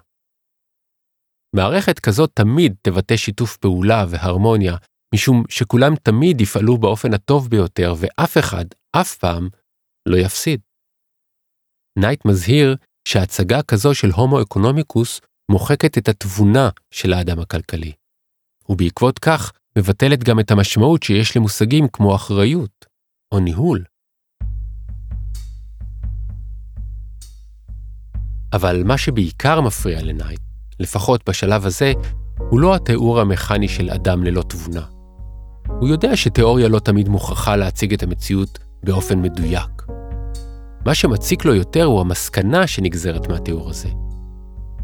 מערכת 1.56 2.00
כזאת 2.00 2.32
תמיד 2.34 2.76
תבטא 2.82 3.18
שיתוף 3.18 3.58
פעולה 3.58 4.06
והרמוניה, 4.10 4.76
משום 5.16 5.44
שכולם 5.50 5.96
תמיד 5.96 6.42
יפעלו 6.42 6.78
באופן 6.78 7.14
הטוב 7.14 7.50
ביותר 7.50 7.94
ואף 7.98 8.38
אחד, 8.38 8.66
אף 8.92 9.16
פעם, 9.16 9.50
לא 10.06 10.18
יפסיד. 10.18 10.62
נייט 12.00 12.26
מזהיר 12.26 12.76
שהצגה 13.08 13.64
כזו 13.64 13.96
של 13.96 14.08
הומו 14.12 14.42
אקונומיקוס 14.42 15.22
מוחקת 15.52 15.98
את 15.98 16.08
התבונה 16.08 16.70
של 16.94 17.14
האדם 17.14 17.40
הכלכלי, 17.40 17.94
ובעקבות 18.70 19.20
כך 19.20 19.52
מבטלת 19.78 20.24
גם 20.24 20.40
את 20.40 20.52
המשמעות 20.52 21.04
שיש 21.04 21.38
למושגים 21.38 21.88
כמו 21.94 22.16
אחריות 22.16 22.86
או 23.32 23.40
ניהול. 23.40 23.84
אבל 28.54 28.84
מה 28.86 28.98
שבעיקר 28.98 29.62
מפריע 29.62 30.02
לנייט, 30.02 30.40
לפחות 30.80 31.30
בשלב 31.30 31.66
הזה, 31.66 31.94
הוא 32.50 32.60
לא 32.60 32.76
התיאור 32.76 33.20
המכני 33.20 33.68
של 33.68 33.90
אדם 33.90 34.24
ללא 34.24 34.42
תבונה. 34.42 34.82
הוא 35.80 35.90
יודע 35.90 36.16
שתיאוריה 36.16 36.68
לא 36.68 36.80
תמיד 36.80 37.10
מוכרחה 37.10 37.56
להציג 37.56 37.94
את 37.94 38.04
המציאות 38.04 38.60
באופן 38.84 39.22
מדויק. 39.22 39.86
מה 40.86 40.96
שמציק 40.96 41.46
לו 41.46 41.56
יותר 41.56 41.84
הוא 41.84 42.02
המסקנה 42.02 42.68
שנגזרת 42.68 43.30
מהתיאור 43.30 43.70
הזה. 43.70 43.90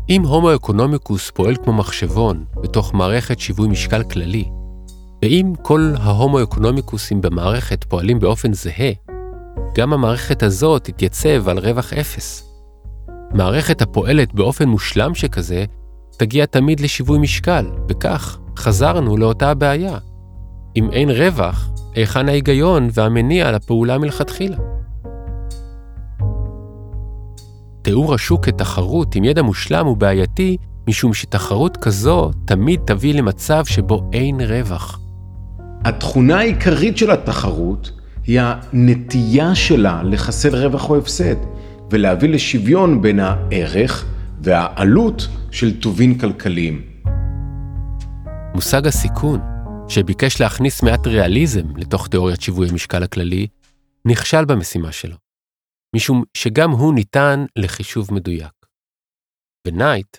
אם 0.10 0.24
הומו 0.26 0.56
אקונומיקוס 0.56 1.32
פועל 1.32 1.56
כמו 1.56 1.74
מחשבון 1.74 2.46
בתוך 2.64 2.94
מערכת 2.94 3.40
שיווי 3.40 3.68
משקל 3.68 4.04
כללי, 4.04 4.46
ואם 5.22 5.54
כל 5.62 5.94
ההומו 6.00 6.44
אקונומיקוסים 6.44 7.22
במערכת 7.22 7.84
פועלים 7.84 8.20
באופן 8.20 8.54
זהה, 8.54 8.92
גם 9.76 9.94
המערכת 9.94 10.44
הזאת 10.44 10.84
תתייצב 10.84 11.50
על 11.50 11.60
רווח 11.60 11.94
אפס. 11.94 12.48
מערכת 13.34 13.82
הפועלת 13.82 14.34
באופן 14.34 14.70
מושלם 14.70 15.16
שכזה, 15.16 15.66
תגיע 16.18 16.46
תמיד 16.46 16.80
לשיווי 16.80 17.20
משקל, 17.20 17.66
וכך 17.90 18.40
חזרנו 18.58 19.18
לאותה 19.18 19.52
הבעיה. 19.52 19.98
אם 20.76 20.92
אין 20.92 21.10
רווח, 21.10 21.70
היכן 21.96 22.30
ההיגיון 22.30 22.90
והמניע 22.94 23.52
לפעולה 23.52 23.98
מלכתחילה? 23.98 24.58
תיאור 27.82 28.14
השוק 28.14 28.46
כתחרות 28.46 29.16
עם 29.16 29.24
ידע 29.24 29.42
מושלם 29.42 29.86
הוא 29.86 29.98
בעייתי, 29.98 30.58
משום 30.88 31.14
שתחרות 31.14 31.78
כזו 31.78 32.32
תמיד 32.46 32.80
תביא 32.86 33.14
למצב 33.14 33.66
שבו 33.66 34.10
אין 34.14 34.42
רווח. 34.42 35.00
התכונה 35.84 36.38
העיקרית 36.38 36.98
של 36.98 37.12
התחרות 37.12 37.92
היא 38.24 38.42
הנטייה 38.42 39.56
שלה 39.56 40.04
לחסל 40.04 40.56
רווח 40.56 40.90
או 40.90 40.98
הפסד, 40.98 41.36
ולהביא 41.92 42.30
לשוויון 42.30 43.02
בין 43.02 43.20
הערך 43.20 44.06
והעלות 44.42 45.28
של 45.52 45.82
טובין 45.82 46.20
כלכליים. 46.20 46.82
מושג 48.56 48.88
הסיכון, 48.88 49.40
שביקש 49.90 50.42
להכניס 50.42 50.84
מעט 50.84 51.08
ריאליזם 51.08 51.78
לתוך 51.78 52.08
תיאוריית 52.08 52.42
שיווי 52.42 52.70
המשקל 52.70 53.04
הכללי, 53.04 53.48
נכשל 54.06 54.46
במשימה 54.46 54.92
שלו. 54.92 55.16
משום 55.96 56.24
שגם 56.38 56.72
הוא 56.72 56.94
ניתן 56.94 57.46
לחישוב 57.56 58.14
מדויק. 58.14 58.54
ונייט 59.68 60.18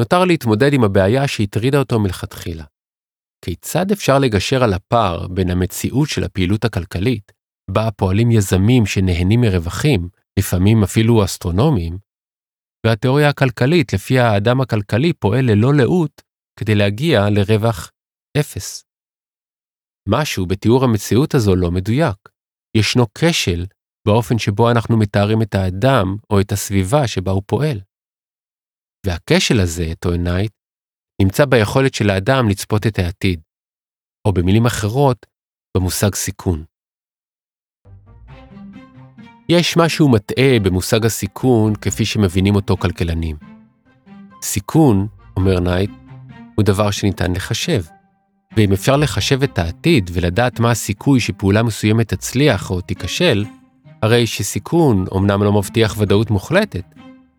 נותר 0.00 0.24
להתמודד 0.24 0.72
עם 0.72 0.84
הבעיה 0.84 1.28
שהטרידה 1.28 1.78
אותו 1.78 2.00
מלכתחילה. 2.00 2.64
כיצד 3.44 3.90
אפשר 3.90 4.18
לגשר 4.18 4.64
על 4.64 4.72
הפער 4.72 5.28
בין 5.28 5.50
המציאות 5.50 6.08
של 6.08 6.24
הפעילות 6.24 6.64
הכלכלית, 6.64 7.32
בה 7.70 7.90
פועלים 7.90 8.30
יזמים 8.30 8.86
שנהנים 8.86 9.40
מרווחים, 9.40 10.08
לפעמים 10.38 10.82
אפילו 10.82 11.24
אסטרונומיים, 11.24 11.98
והתיאוריה 12.86 13.28
הכלכלית 13.28 13.92
לפיה 13.92 14.30
האדם 14.30 14.60
הכלכלי 14.60 15.12
פועל 15.12 15.44
ללא 15.44 15.74
לאות 15.74 16.22
כדי 16.60 16.74
להגיע 16.74 17.20
לרווח 17.30 17.90
אפס. 18.40 18.84
משהו 20.08 20.46
בתיאור 20.46 20.84
המציאות 20.84 21.34
הזו 21.34 21.56
לא 21.56 21.70
מדויק. 21.70 22.16
ישנו 22.76 23.06
כשל 23.18 23.66
באופן 24.06 24.38
שבו 24.38 24.70
אנחנו 24.70 24.98
מתארים 24.98 25.42
את 25.42 25.54
האדם 25.54 26.16
או 26.30 26.40
את 26.40 26.52
הסביבה 26.52 27.08
שבה 27.08 27.32
הוא 27.32 27.42
פועל. 27.46 27.80
והכשל 29.06 29.60
הזה, 29.60 29.84
טוען 30.00 30.22
נייט, 30.28 30.52
נמצא 31.22 31.44
ביכולת 31.44 31.94
של 31.94 32.10
האדם 32.10 32.48
לצפות 32.50 32.86
את 32.86 32.98
העתיד, 32.98 33.40
או 34.28 34.32
במילים 34.32 34.66
אחרות, 34.66 35.26
במושג 35.76 36.14
סיכון. 36.14 36.64
יש 39.48 39.76
משהו 39.76 40.08
מטעה 40.08 40.58
במושג 40.62 41.06
הסיכון 41.06 41.74
כפי 41.74 42.04
שמבינים 42.04 42.54
אותו 42.54 42.76
כלכלנים. 42.76 43.36
סיכון, 44.42 45.06
אומר 45.36 45.60
נייט, 45.60 45.90
הוא 46.54 46.64
דבר 46.64 46.90
שניתן 46.90 47.32
לחשב. 47.32 47.82
ואם 48.56 48.72
אפשר 48.72 48.96
לחשב 48.96 49.42
את 49.42 49.58
העתיד 49.58 50.10
ולדעת 50.12 50.60
מה 50.60 50.70
הסיכוי 50.70 51.20
שפעולה 51.20 51.62
מסוימת 51.62 52.14
תצליח 52.14 52.70
או 52.70 52.80
תיכשל, 52.80 53.44
הרי 54.02 54.26
שסיכון 54.26 55.04
אומנם 55.10 55.42
לא 55.42 55.52
מבטיח 55.52 55.94
ודאות 55.98 56.30
מוחלטת, 56.30 56.94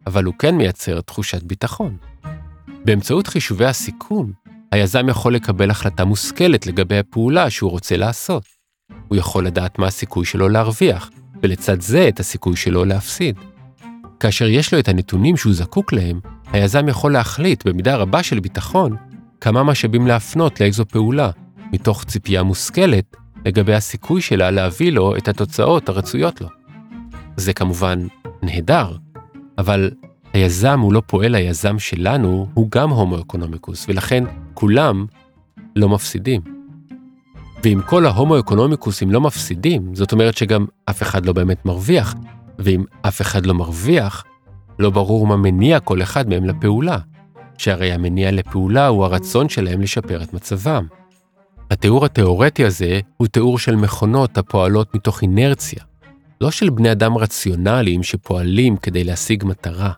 אבל 0.08 0.24
הוא 0.24 0.34
כן 0.40 0.56
מייצר 0.56 1.02
תחושת 1.02 1.44
ביטחון. 1.44 1.98
באמצעות 2.86 3.28
חישובי 3.28 3.66
הסיכון, 3.66 4.32
היזם 4.72 5.10
יכול 5.10 5.36
לקבל 5.36 5.70
החלטה 5.70 6.06
מושכלת 6.06 6.68
לגבי 6.68 6.98
הפעולה 6.98 7.50
שהוא 7.50 7.72
רוצה 7.72 7.98
לעשות. 7.98 8.44
הוא 9.08 9.18
יכול 9.18 9.46
לדעת 9.46 9.80
מה 9.80 9.88
הסיכוי 9.88 10.26
שלו 10.26 10.50
להרוויח, 10.50 11.10
ולצד 11.44 11.82
זה 11.82 12.08
את 12.08 12.20
הסיכוי 12.20 12.56
שלו 12.56 12.86
להפסיד. 12.86 13.36
כאשר 14.20 14.46
יש 14.46 14.74
לו 14.74 14.79
את 14.79 14.88
הנתונים 14.88 15.38
שהוא 15.38 15.53
זקוק 15.53 15.94
להם, 15.94 16.20
היזם 16.53 16.88
יכול 16.88 17.13
להחליט 17.13 17.67
במידה 17.67 17.96
רבה 17.96 18.24
של 18.24 18.39
ביטחון 18.39 18.96
כמה 19.41 19.63
משאבים 19.63 20.08
להפנות 20.08 20.62
לאיזו 20.62 20.86
פעולה, 20.86 21.29
מתוך 21.74 22.03
ציפייה 22.03 22.44
מושכלת 22.44 23.15
לגבי 23.46 23.74
הסיכוי 23.74 24.22
שלה 24.22 24.51
להביא 24.51 24.91
לו 24.91 25.15
את 25.15 25.27
התוצאות 25.27 25.89
הרצויות 25.89 26.41
לו. 26.41 26.48
זה 27.38 27.53
כמובן 27.53 28.08
נהדר, 28.41 28.96
אבל 29.58 29.91
היזם 30.34 30.79
הוא 30.79 30.94
לא 30.94 31.01
פועל 31.06 31.36
היזם 31.36 31.79
שלנו, 31.79 32.48
הוא 32.53 32.67
גם 32.72 32.89
הומו 32.89 33.20
אקונומיקוס, 33.20 33.86
ולכן 33.89 34.24
כולם 34.53 35.06
לא 35.75 35.89
מפסידים. 35.89 36.57
ואם 37.68 37.82
כל 37.86 38.06
ההומו 38.06 38.40
אקונומיקוסים 38.40 39.12
לא 39.12 39.22
מפסידים, 39.22 39.96
זאת 39.96 40.12
אומרת 40.12 40.38
שגם 40.38 40.66
אף 40.86 41.02
אחד 41.02 41.26
לא 41.26 41.34
באמת 41.34 41.66
מרוויח, 41.66 42.16
ואם 42.60 42.84
אף 43.02 43.22
אחד 43.22 43.46
לא 43.46 43.54
מרוויח, 43.54 44.24
לא 44.80 44.90
ברור 44.90 45.28
מה 45.28 45.38
מניע 45.38 45.80
כל 45.80 46.02
אחד 46.02 46.30
מהם 46.30 46.46
לפעולה, 46.46 46.98
שהרי 47.58 47.92
המניע 47.92 48.32
לפעולה 48.32 48.88
הוא 48.88 49.06
הרצון 49.06 49.50
שלהם 49.50 49.82
לשפר 49.82 50.24
את 50.24 50.34
מצבם. 50.34 50.86
התיאור 51.72 52.06
התאורטי 52.06 52.66
הזה 52.66 53.00
הוא 53.18 53.28
תיאור 53.28 53.60
של 53.60 53.76
מכונות 53.76 54.38
הפועלות 54.38 54.96
מתוך 54.96 55.22
אינרציה, 55.22 55.84
לא 56.42 56.52
של 56.52 56.70
בני 56.70 56.92
אדם 56.92 57.18
רציונליים 57.18 58.04
שפועלים 58.04 58.78
כדי 58.78 59.04
להשיג 59.04 59.44
מטרה. 59.46 59.92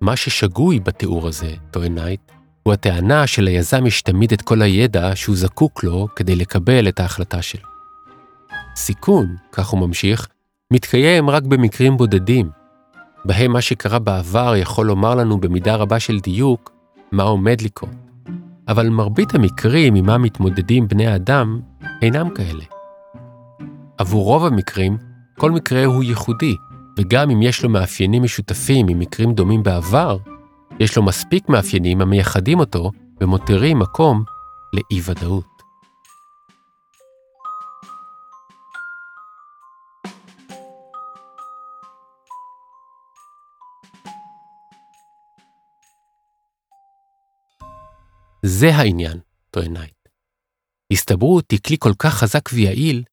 מה 0.00 0.16
ששגוי 0.16 0.80
בתיאור 0.80 1.28
הזה, 1.28 1.54
טוען 1.70 1.94
נייט, 1.94 2.32
הוא 2.68 2.72
הטענה 2.72 3.26
שליזם 3.26 3.86
יש 3.86 4.02
תמיד 4.02 4.32
את 4.32 4.42
כל 4.42 4.62
הידע 4.62 5.10
שהוא 5.14 5.36
זקוק 5.36 5.84
לו 5.84 6.08
כדי 6.16 6.36
לקבל 6.36 6.88
את 6.88 7.00
ההחלטה 7.00 7.42
שלו. 7.42 7.68
סיכון, 8.76 9.36
כך 9.52 9.68
הוא 9.68 9.80
ממשיך, 9.80 10.28
מתקיים 10.72 11.30
רק 11.30 11.42
במקרים 11.42 11.96
בודדים, 11.96 12.50
בהם 13.24 13.52
מה 13.52 13.60
שקרה 13.60 13.98
בעבר 13.98 14.56
יכול 14.56 14.86
לומר 14.86 15.14
לנו 15.14 15.40
במידה 15.40 15.74
רבה 15.74 16.00
של 16.00 16.20
דיוק 16.20 16.72
מה 17.12 17.22
עומד 17.22 17.60
לקרות. 17.60 17.94
אבל 18.68 18.88
מרבית 18.88 19.34
המקרים 19.34 19.94
עמם 19.94 20.22
מתמודדים 20.22 20.88
בני 20.88 21.06
האדם 21.06 21.60
אינם 22.02 22.30
כאלה. 22.30 22.64
עבור 23.98 24.24
רוב 24.24 24.44
המקרים, 24.44 24.96
כל 25.38 25.50
מקרה 25.50 25.84
הוא 25.84 26.04
ייחודי, 26.04 26.54
וגם 26.98 27.30
אם 27.30 27.42
יש 27.42 27.62
לו 27.62 27.70
מאפיינים 27.70 28.22
משותפים 28.22 28.88
עם 28.88 28.98
מקרים 28.98 29.32
דומים 29.32 29.62
בעבר, 29.62 30.18
יש 30.80 30.96
לו 30.96 31.02
מספיק 31.02 31.48
מאפיינים 31.48 32.00
המייחדים 32.00 32.58
אותו 32.60 32.90
ומותירים 33.20 33.78
מקום 33.78 34.24
לאי-ודאות. 34.72 35.58
זה 48.42 48.74
העניין, 48.74 49.18
טוען 49.50 49.72
נייט. 49.72 49.94
הסתברות 50.92 51.50
היא 51.50 51.60
כלי 51.66 51.76
כל 51.78 51.92
כך 51.98 52.14
חזק 52.14 52.48
ויעיל, 52.52 53.04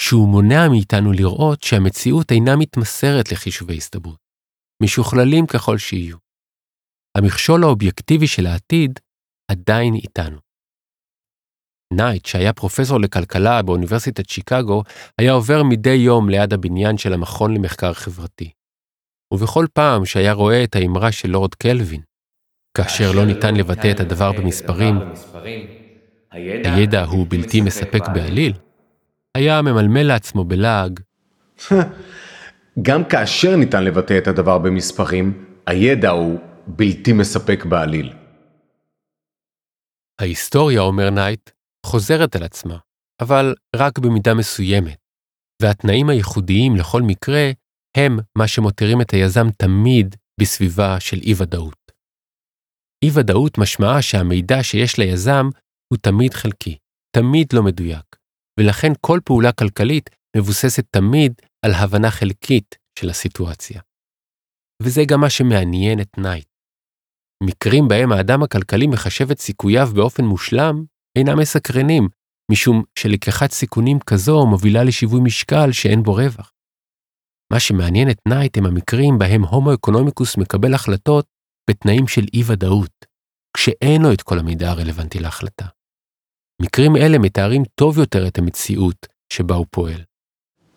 שהוא 0.00 0.28
מונע 0.28 0.68
מאיתנו 0.68 1.12
לראות 1.12 1.62
שהמציאות 1.62 2.32
אינה 2.32 2.56
מתמסרת 2.56 3.32
לחישובי 3.32 3.76
הסתברות, 3.76 4.18
משוכללים 4.82 5.46
ככל 5.46 5.78
שיהיו. 5.78 6.25
המכשול 7.16 7.64
האובייקטיבי 7.64 8.26
של 8.26 8.46
העתיד 8.46 9.00
עדיין 9.50 9.94
איתנו. 9.94 10.36
נייט, 11.92 12.26
שהיה 12.26 12.52
פרופסור 12.52 13.00
לכלכלה 13.00 13.62
באוניברסיטת 13.62 14.28
שיקגו, 14.28 14.82
היה 15.18 15.32
עובר 15.32 15.62
מדי 15.62 15.90
יום 15.94 16.28
ליד 16.28 16.52
הבניין 16.52 16.98
של 16.98 17.12
המכון 17.12 17.54
למחקר 17.54 17.92
חברתי. 17.92 18.50
ובכל 19.34 19.66
פעם 19.72 20.04
שהיה 20.04 20.32
רואה 20.32 20.64
את 20.64 20.76
האמרה 20.76 21.12
של 21.12 21.30
לורד 21.30 21.54
קלווין, 21.54 22.00
כאשר 22.76 23.12
לא 23.12 23.24
ניתן 23.24 23.54
לבטא 23.54 23.90
את 23.90 24.00
הדבר 24.00 24.32
במספרים, 24.32 24.98
הידע 26.64 27.04
הוא 27.04 27.26
בלתי 27.28 27.60
מספק 27.60 28.02
בעליל, 28.14 28.52
היה 29.34 29.62
ממלמל 29.62 30.02
לעצמו 30.02 30.44
בלעג. 30.44 31.00
גם 32.82 33.04
כאשר 33.04 33.56
ניתן 33.56 33.84
לבטא 33.84 34.18
את 34.18 34.28
הדבר 34.28 34.58
במספרים, 34.58 35.44
הידע 35.66 36.10
הוא 36.10 36.38
בלתי 36.66 37.12
מספק 37.12 37.64
בעליל. 37.64 38.12
ההיסטוריה, 40.20 40.80
אומר 40.80 41.10
נייט, 41.10 41.50
חוזרת 41.86 42.36
על 42.36 42.42
עצמה, 42.42 42.78
אבל 43.22 43.54
רק 43.76 43.98
במידה 43.98 44.34
מסוימת, 44.34 44.98
והתנאים 45.62 46.08
הייחודיים 46.08 46.76
לכל 46.76 47.02
מקרה 47.02 47.50
הם 47.96 48.18
מה 48.38 48.48
שמותירים 48.48 49.00
את 49.00 49.10
היזם 49.10 49.46
תמיד 49.58 50.16
בסביבה 50.40 51.00
של 51.00 51.16
אי-ודאות. 51.16 51.92
אי-ודאות 53.04 53.58
משמעה 53.58 54.02
שהמידע 54.02 54.62
שיש 54.62 54.98
ליזם 54.98 55.48
הוא 55.92 55.98
תמיד 56.02 56.34
חלקי, 56.34 56.78
תמיד 57.16 57.46
לא 57.52 57.62
מדויק, 57.62 58.16
ולכן 58.60 58.92
כל 59.00 59.20
פעולה 59.24 59.52
כלכלית 59.52 60.10
מבוססת 60.36 60.84
תמיד 60.90 61.32
על 61.64 61.72
הבנה 61.74 62.10
חלקית 62.10 62.74
של 62.98 63.10
הסיטואציה. 63.10 63.80
וזה 64.82 65.02
גם 65.08 65.20
מה 65.20 65.30
שמעניין 65.30 66.00
את 66.00 66.18
נייט. 66.18 66.55
מקרים 67.42 67.88
בהם 67.88 68.12
האדם 68.12 68.42
הכלכלי 68.42 68.86
מחשב 68.86 69.30
את 69.30 69.40
סיכוייו 69.40 69.88
באופן 69.94 70.24
מושלם 70.24 70.84
אינם 71.18 71.38
מסקרנים, 71.38 72.08
משום 72.50 72.82
שלקיחת 72.98 73.50
סיכונים 73.50 73.98
כזו 74.00 74.46
מובילה 74.46 74.84
לשיווי 74.84 75.20
משקל 75.20 75.72
שאין 75.72 76.02
בו 76.02 76.14
רווח. 76.14 76.52
מה 77.52 77.60
שמעניין 77.60 78.10
את 78.10 78.18
נייט 78.28 78.58
הם 78.58 78.66
המקרים 78.66 79.18
בהם 79.18 79.44
הומו 79.44 79.74
אקונומיקוס 79.74 80.36
מקבל 80.36 80.74
החלטות 80.74 81.26
בתנאים 81.70 82.08
של 82.08 82.24
אי-ודאות, 82.34 83.06
כשאין 83.56 84.02
לו 84.02 84.12
את 84.12 84.22
כל 84.22 84.38
המידע 84.38 84.70
הרלוונטי 84.70 85.18
להחלטה. 85.18 85.66
מקרים 86.62 86.96
אלה 86.96 87.18
מתארים 87.18 87.62
טוב 87.74 87.98
יותר 87.98 88.28
את 88.28 88.38
המציאות 88.38 89.06
שבה 89.32 89.54
הוא 89.54 89.66
פועל. 89.70 90.00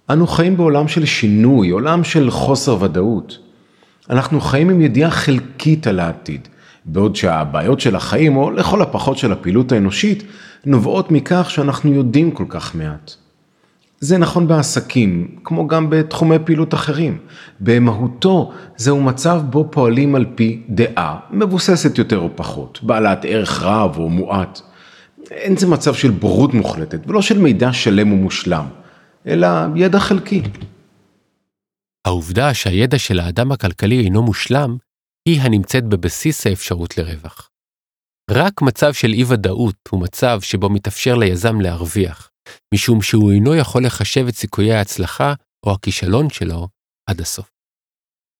אנו 0.09 0.27
חיים 0.27 0.57
בעולם 0.57 0.87
של 0.87 1.05
שינוי, 1.05 1.69
עולם 1.69 2.03
של 2.03 2.31
חוסר 2.31 2.83
ודאות. 2.83 3.48
אנחנו 4.09 4.41
חיים 4.41 4.69
עם 4.69 4.81
ידיעה 4.81 5.11
חלקית 5.11 5.87
על 5.87 5.99
העתיד, 5.99 6.47
בעוד 6.85 7.15
שהבעיות 7.15 7.79
של 7.79 7.95
החיים, 7.95 8.37
או 8.37 8.51
לכל 8.51 8.81
הפחות 8.81 9.17
של 9.17 9.31
הפעילות 9.31 9.71
האנושית, 9.71 10.23
נובעות 10.65 11.11
מכך 11.11 11.49
שאנחנו 11.49 11.93
יודעים 11.93 12.31
כל 12.31 12.45
כך 12.49 12.75
מעט. 12.75 13.11
זה 13.99 14.17
נכון 14.17 14.47
בעסקים, 14.47 15.27
כמו 15.43 15.67
גם 15.67 15.89
בתחומי 15.89 16.35
פעילות 16.45 16.73
אחרים. 16.73 17.17
במהותו, 17.59 18.51
זהו 18.77 19.01
מצב 19.01 19.41
בו 19.49 19.67
פועלים 19.71 20.15
על 20.15 20.25
פי 20.35 20.61
דעה, 20.69 21.19
מבוססת 21.31 21.97
יותר 21.97 22.17
או 22.17 22.29
פחות, 22.35 22.79
בעלת 22.83 23.25
ערך 23.25 23.63
רב 23.63 23.97
או 23.97 24.09
מועט. 24.09 24.61
אין 25.31 25.57
זה 25.57 25.67
מצב 25.67 25.93
של 25.93 26.11
בורות 26.11 26.53
מוחלטת, 26.53 26.99
ולא 27.07 27.21
של 27.21 27.39
מידע 27.39 27.73
שלם 27.73 28.11
ומושלם, 28.11 28.65
אלא 29.27 29.47
ידע 29.75 29.99
חלקי. 29.99 30.41
העובדה 32.07 32.53
שהידע 32.53 32.99
של 32.99 33.19
האדם 33.19 33.51
הכלכלי 33.51 34.03
אינו 34.03 34.23
מושלם, 34.23 34.77
היא 35.29 35.41
הנמצאת 35.41 35.83
בבסיס 35.83 36.47
האפשרות 36.47 36.97
לרווח. 36.97 37.49
רק 38.31 38.61
מצב 38.61 38.93
של 38.93 39.13
אי-ודאות 39.13 39.75
הוא 39.89 40.01
מצב 40.01 40.39
שבו 40.41 40.69
מתאפשר 40.69 41.15
ליזם 41.15 41.61
להרוויח, 41.61 42.29
משום 42.73 43.01
שהוא 43.01 43.31
אינו 43.31 43.55
יכול 43.55 43.85
לחשב 43.85 44.25
את 44.27 44.35
סיכויי 44.35 44.73
ההצלחה 44.73 45.33
או 45.65 45.71
הכישלון 45.71 46.29
שלו 46.29 46.67
עד 47.09 47.21
הסוף. 47.21 47.51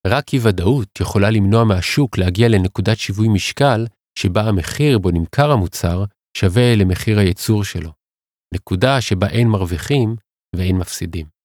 רק 0.08 0.34
אי-ודאות 0.34 1.00
יכולה 1.00 1.30
למנוע 1.30 1.63
מהשוק 1.63 2.17
להגיע 2.17 2.48
לנקודת 2.48 2.98
שיווי 2.98 3.28
משקל 3.28 3.88
שבה 4.19 4.41
המחיר 4.41 5.00
בו 5.00 5.12
נמכר 5.12 5.52
המוצר 5.52 6.04
שווה 6.38 6.76
למחיר 6.76 7.19
הייצור 7.19 7.63
שלו, 7.63 7.91
נקודה 8.54 9.02
שבה 9.02 9.28
אין 9.28 9.48
מרוויחים 9.48 10.15
ואין 10.56 10.78
מפסידים. 10.78 11.38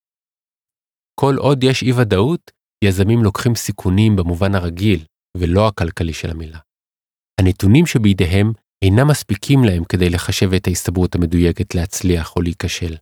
כל 1.21 1.35
עוד 1.37 1.65
יש 1.65 1.83
אי-ודאות, 1.83 2.51
יזמים 2.85 3.25
לוקחים 3.25 3.55
סיכונים 3.55 4.17
במובן 4.17 4.55
הרגיל 4.55 5.05
ולא 5.37 5.69
הכלכלי 5.69 6.13
של 6.13 6.31
המילה. 6.31 6.59
הנתונים 7.41 7.87
שבידיהם 7.87 8.53
אינם 8.85 9.09
מספיקים 9.09 9.65
להם 9.65 9.85
כדי 9.85 10.11
לחשב 10.11 10.53
את 10.53 10.67
ההסתברות 10.67 11.15
המדויקת 11.15 11.75
להצליח 11.75 12.37
או 12.37 12.43
להיכשל. 12.43 12.97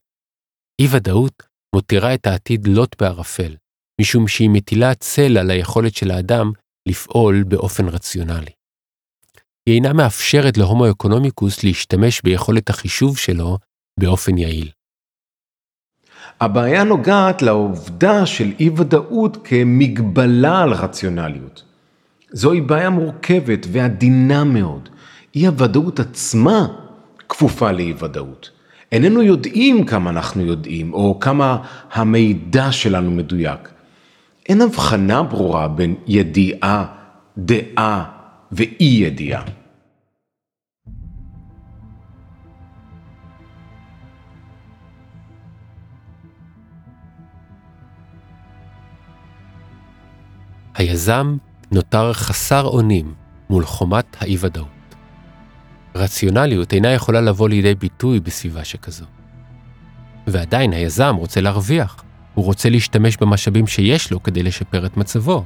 אי-ודאות 0.81 1.43
מותירה 1.75 2.15
את 2.15 2.27
העתיד 2.27 2.67
לוט 2.67 3.03
בערפל, 3.03 3.57
משום 4.01 4.29
שהיא 4.29 4.51
מטילה 4.53 4.95
צל 4.95 5.39
על 5.39 5.51
היכולת 5.51 5.95
של 5.95 6.11
האדם 6.11 6.53
לפעול 6.89 7.45
באופן 7.49 7.89
רציונלי. 7.89 8.51
היא 9.67 9.75
אינה 9.75 9.93
מאפשרת 9.93 10.57
להומו 10.57 10.91
אקונומיקוס 10.91 11.65
להשתמש 11.65 12.23
ביכולת 12.23 12.71
החישוב 12.71 13.19
שלו 13.19 13.59
באופן 14.01 14.39
יעיל. 14.39 14.71
הבעיה 16.43 16.85
נוגעת 16.85 17.43
לעובדה 17.43 18.27
של 18.27 18.53
אי 18.61 18.71
ודאות 18.77 19.39
כמגבלה 19.45 20.63
על 20.63 20.73
רציונליות. 20.73 21.63
זוהי 22.33 22.61
בעיה 22.61 22.91
מורכבת 22.91 23.67
ועדינה 23.73 24.45
מאוד. 24.45 24.89
אי 25.35 25.47
הוודאות 25.47 26.01
עצמה 26.01 26.67
כפופה 27.29 27.73
לאי 27.73 27.93
ודאות. 27.99 28.51
איננו 28.93 29.23
יודעים 29.23 29.85
כמה 29.85 30.11
אנחנו 30.11 30.43
יודעים, 30.43 30.95
או 30.95 31.21
כמה 31.21 31.57
המידע 31.93 32.73
שלנו 32.73 33.11
מדויק. 33.11 33.69
אין 34.49 34.61
הבחנה 34.61 35.23
ברורה 35.23 35.69
בין 35.69 35.95
ידיעה, 36.07 36.85
דעה 37.39 38.05
ואי 38.53 39.01
ידיעה. 39.03 39.43
היזם 50.83 51.37
נותר 51.71 52.13
חסר 52.13 52.65
אונים 52.65 53.15
מול 53.51 53.65
חומת 53.65 54.17
האי-ודאות. 54.21 54.95
רציונליות 55.95 56.73
אינה 56.73 56.89
יכולה 56.89 57.21
לבוא 57.21 57.49
לידי 57.49 57.75
ביטוי 57.75 58.21
בסביבה 58.21 58.65
שכזו. 58.65 59.05
ועדיין 60.27 60.73
היזם 60.73 61.15
רוצה 61.17 61.41
להרוויח, 61.41 62.05
הוא 62.35 62.45
רוצה 62.45 62.69
להשתמש 62.69 63.17
במשאבים 63.17 63.67
שיש 63.67 64.11
לו 64.11 64.23
כדי 64.23 64.43
לשפר 64.43 64.87
את 64.87 64.97
מצבו. 64.97 65.45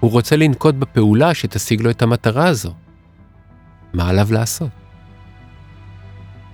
הוא 0.00 0.10
רוצה 0.10 0.36
לנקוט 0.36 0.74
בפעולה 0.74 1.34
שתשיג 1.34 1.80
לו 1.80 1.90
את 1.90 2.02
המטרה 2.02 2.46
הזו. 2.46 2.74
מה 3.92 4.08
עליו 4.08 4.28
לעשות? 4.30 4.70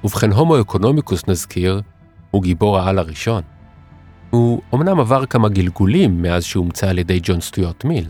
ובכן, 0.04 0.32
הומו 0.32 0.60
אקונומיקוס, 0.60 1.28
נזכיר, 1.28 1.82
הוא 2.30 2.42
גיבור 2.42 2.78
העל 2.78 2.98
הראשון. 2.98 3.42
הוא 4.30 4.62
אמנם 4.74 5.00
עבר 5.00 5.26
כמה 5.26 5.48
גלגולים 5.48 6.22
מאז 6.22 6.44
שהומצא 6.44 6.88
על 6.88 6.98
ידי 6.98 7.20
ג'ון 7.22 7.40
סטויארט 7.40 7.84
מיל, 7.84 8.08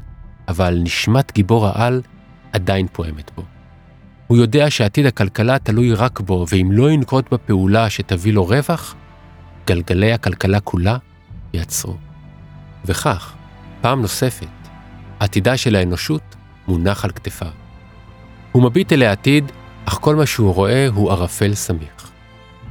אבל 0.49 0.79
נשמת 0.83 1.33
גיבור 1.35 1.67
העל 1.67 2.03
עדיין 2.53 2.87
פועמת 2.93 3.31
בו. 3.37 3.43
הוא 4.27 4.37
יודע 4.37 4.71
שעתיד 4.71 5.07
הכלכלה 5.07 5.59
תלוי 5.59 5.95
רק 5.95 6.21
בו, 6.21 6.47
ואם 6.51 6.69
לא 6.73 6.91
ינקוט 6.91 7.33
בפעולה 7.33 7.91
שתביא 7.91 8.33
לו 8.33 8.45
רווח, 8.45 8.95
גלגלי 9.67 10.13
הכלכלה 10.13 10.61
כולה 10.61 10.97
יעצרו. 11.53 11.97
וכך, 12.85 13.35
פעם 13.81 14.03
נוספת, 14.03 14.47
עתידה 15.21 15.57
של 15.57 15.77
האנושות 15.77 16.37
מונח 16.69 17.05
על 17.05 17.11
כתפיו. 17.11 17.51
הוא 18.53 18.63
מביט 18.63 18.93
אל 18.93 19.03
העתיד, 19.03 19.53
אך 19.85 19.99
כל 20.01 20.17
מה 20.17 20.27
שהוא 20.27 20.55
רואה 20.55 20.89
הוא 20.89 21.11
ערפל 21.13 21.55
סמיך. 21.55 22.11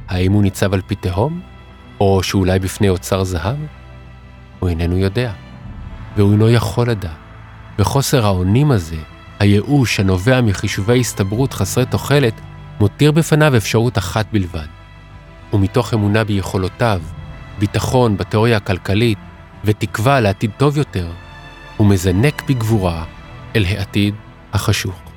האם 0.08 0.32
הוא 0.32 0.42
ניצב 0.42 0.74
על 0.74 0.80
פי 0.86 0.94
תהום? 0.94 1.40
או 2.00 2.22
שאולי 2.22 2.58
בפני 2.58 2.88
אוצר 2.88 3.24
זהב? 3.24 3.56
הוא 4.58 4.68
איננו 4.68 4.98
יודע, 4.98 5.32
והוא 6.16 6.32
אינו 6.32 6.50
יכול 6.50 6.90
לדעת. 6.90 7.10
וחוסר 7.78 8.26
האונים 8.26 8.70
הזה, 8.70 8.96
הייאוש 9.38 10.00
הנובע 10.00 10.40
מחישובי 10.40 11.00
הסתברות 11.00 11.52
חסרי 11.52 11.86
תוחלת, 11.86 12.40
מותיר 12.80 13.12
בפניו 13.12 13.56
אפשרות 13.56 13.98
אחת 13.98 14.26
בלבד. 14.32 14.66
ומתוך 15.52 15.94
אמונה 15.94 16.24
ביכולותיו, 16.24 17.02
ביטחון 17.58 18.16
בתיאוריה 18.16 18.56
הכלכלית 18.56 19.18
ותקווה 19.64 20.20
לעתיד 20.20 20.50
טוב 20.56 20.78
יותר, 20.78 21.10
הוא 21.76 21.86
מזנק 21.86 22.42
בגבורה 22.48 23.04
אל 23.56 23.64
העתיד 23.64 24.14
החשוך. 24.52 25.07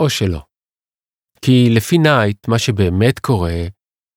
או 0.00 0.10
שלא. 0.10 0.42
כי 1.44 1.68
לפי 1.76 1.98
נייט, 1.98 2.48
מה 2.48 2.58
שבאמת 2.58 3.18
קורה 3.18 3.60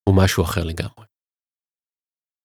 הוא 0.10 0.16
משהו 0.18 0.44
אחר 0.44 0.64
לגמרי. 0.64 1.06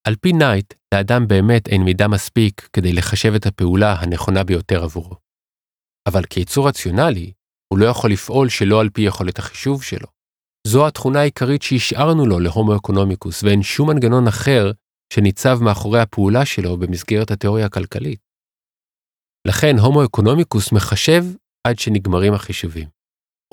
על 0.07 0.17
פי 0.17 0.33
נייט, 0.33 0.75
לאדם 0.95 1.29
באמת 1.29 1.69
אין 1.69 1.83
מידע 1.83 2.09
מספיק 2.09 2.69
כדי 2.73 2.93
לחשב 2.93 3.33
את 3.37 3.47
הפעולה 3.47 3.93
הנכונה 3.93 4.45
ביותר 4.45 4.85
עבורו. 4.85 5.17
אבל 6.09 6.23
כיצור 6.25 6.69
רציונלי, 6.69 7.33
הוא 7.73 7.79
לא 7.79 7.87
יכול 7.87 8.11
לפעול 8.13 8.49
שלא 8.49 8.81
על 8.81 8.91
פי 8.91 9.03
יכולת 9.03 9.39
החישוב 9.39 9.83
שלו. 9.83 10.07
זו 10.67 10.87
התכונה 10.87 11.21
העיקרית 11.21 11.63
שהשארנו 11.63 12.27
לו 12.27 12.41
להומו 12.41 12.77
אקונומיקוס, 12.77 13.43
ואין 13.43 13.63
שום 13.63 13.91
מנגנון 13.91 14.29
אחר 14.29 14.73
שניצב 15.13 15.59
מאחורי 15.63 16.01
הפעולה 16.01 16.47
שלו 16.47 16.77
במסגרת 16.77 17.31
התיאוריה 17.31 17.67
הכלכלית. 17.67 18.21
לכן 19.49 19.79
הומו 19.79 20.05
אקונומיקוס 20.05 20.73
מחשב 20.73 21.25
עד 21.67 21.79
שנגמרים 21.79 22.35
החישובים. 22.35 22.98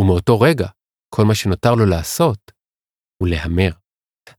ומאותו 0.02 0.40
רגע, 0.40 0.68
כל 1.16 1.24
מה 1.28 1.36
שנותר 1.36 1.74
לו 1.76 1.86
לעשות 1.86 2.52
הוא 3.22 3.30
להמר. 3.30 3.72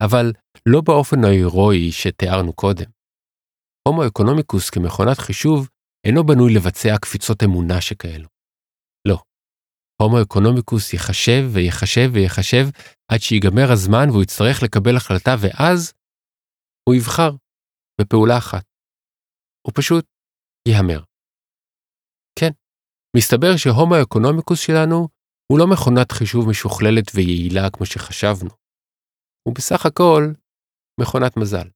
אבל 0.00 0.32
לא 0.68 0.80
באופן 0.80 1.24
ההירואי 1.24 1.92
שתיארנו 1.92 2.52
קודם. 2.52 2.90
הומו 3.88 4.06
אקונומיקוס 4.06 4.70
כמכונת 4.70 5.18
חישוב 5.18 5.68
אינו 6.06 6.26
בנוי 6.26 6.54
לבצע 6.54 6.98
קפיצות 7.02 7.42
אמונה 7.42 7.80
שכאלו. 7.80 8.28
לא. 9.08 9.18
הומו 10.02 10.22
אקונומיקוס 10.22 10.94
יחשב 10.94 11.42
ויחשב 11.54 12.08
ויחשב 12.14 12.66
עד 13.12 13.20
שיגמר 13.20 13.72
הזמן 13.72 14.10
והוא 14.10 14.22
יצטרך 14.22 14.62
לקבל 14.62 14.96
החלטה 14.96 15.34
ואז 15.40 15.92
הוא 16.88 16.94
יבחר 16.94 17.30
בפעולה 18.00 18.38
אחת. 18.38 18.64
הוא 19.66 19.72
פשוט 19.76 20.04
יהמר. 20.68 21.00
כן, 22.38 22.50
מסתבר 23.16 23.56
שהומו 23.56 23.94
אקונומיקוס 24.02 24.60
שלנו 24.60 25.08
הוא 25.46 25.58
לא 25.58 25.66
מכונת 25.66 26.12
חישוב 26.12 26.48
משוכללת 26.48 27.12
ויעילה 27.14 27.70
כמו 27.70 27.86
שחשבנו. 27.86 28.50
הוא 29.42 29.54
בסך 29.54 29.86
הכל 29.86 30.32
מכונת 31.00 31.36
מזל. 31.36 31.68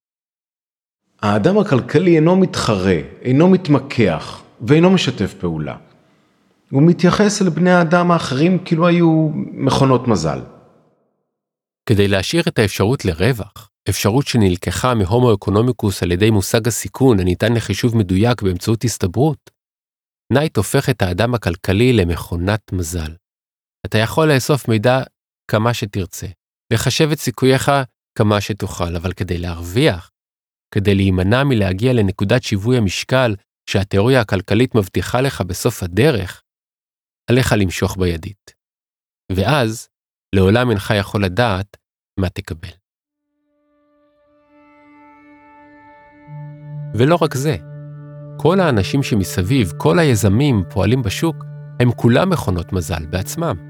האדם 1.22 1.58
הכלכלי 1.58 2.16
אינו 2.16 2.36
מתחרה, 2.36 2.98
אינו 3.22 3.48
מתמקח 3.48 4.42
ואינו 4.60 4.90
משתף 4.90 5.34
פעולה. 5.34 5.76
הוא 6.70 6.82
מתייחס 6.82 7.42
אל 7.42 7.48
בני 7.48 7.70
האדם 7.70 8.10
האחרים 8.10 8.64
כאילו 8.64 8.86
היו 8.86 9.28
מכונות 9.34 10.08
מזל. 10.08 10.40
כדי 11.86 12.08
להשאיר 12.08 12.42
את 12.48 12.58
האפשרות 12.58 13.04
לרווח, 13.04 13.70
אפשרות 13.88 14.26
שנלקחה 14.26 14.94
מהומו 14.94 15.34
אקונומיקוס 15.34 16.02
על 16.02 16.12
ידי 16.12 16.30
מושג 16.30 16.68
הסיכון 16.68 17.20
הניתן 17.20 17.52
לחישוב 17.52 17.96
מדויק 17.96 18.42
באמצעות 18.42 18.84
הסתברות, 18.84 19.50
נייט 20.32 20.56
הופך 20.56 20.90
את 20.90 21.02
האדם 21.02 21.34
הכלכלי 21.34 21.92
למכונת 21.92 22.72
מזל. 22.72 23.12
אתה 23.86 23.98
יכול 23.98 24.32
לאסוף 24.32 24.68
מידע 24.68 25.02
כמה 25.50 25.74
שתרצה, 25.74 26.26
לחשב 26.72 27.08
את 27.12 27.18
סיכוייך 27.18 27.70
כמה 28.18 28.40
שתוכל, 28.40 28.96
אבל 28.96 29.12
כדי 29.12 29.38
להרוויח, 29.38 30.10
כדי 30.74 30.94
להימנע 30.94 31.44
מלהגיע 31.44 31.92
לנקודת 31.92 32.42
שיווי 32.42 32.76
המשקל 32.76 33.34
שהתיאוריה 33.70 34.20
הכלכלית 34.20 34.74
מבטיחה 34.74 35.20
לך 35.20 35.40
בסוף 35.40 35.82
הדרך, 35.82 36.42
עליך 37.30 37.54
למשוך 37.58 37.96
בידית. 37.98 38.54
ואז, 39.32 39.88
לעולם 40.34 40.70
אינך 40.70 40.94
יכול 40.98 41.24
לדעת 41.24 41.76
מה 42.20 42.28
תקבל. 42.28 42.68
ולא 46.94 47.18
רק 47.22 47.34
זה, 47.34 47.56
כל 48.38 48.60
האנשים 48.60 49.02
שמסביב, 49.02 49.72
כל 49.76 49.98
היזמים 49.98 50.62
פועלים 50.70 51.02
בשוק, 51.02 51.36
הם 51.80 51.92
כולם 51.92 52.30
מכונות 52.30 52.72
מזל 52.72 53.06
בעצמם. 53.06 53.69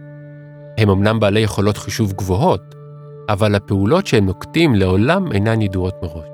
הם 0.79 0.91
אמנם 0.91 1.21
בעלי 1.21 1.41
יכולות 1.41 1.77
חישוב 1.77 2.13
גבוהות, 2.13 2.75
אבל 3.29 3.55
הפעולות 3.55 4.07
שהם 4.07 4.27
נוקטים 4.27 4.75
לעולם 4.75 5.33
אינן 5.33 5.63
ידועות 5.63 5.95
מראש. 6.03 6.29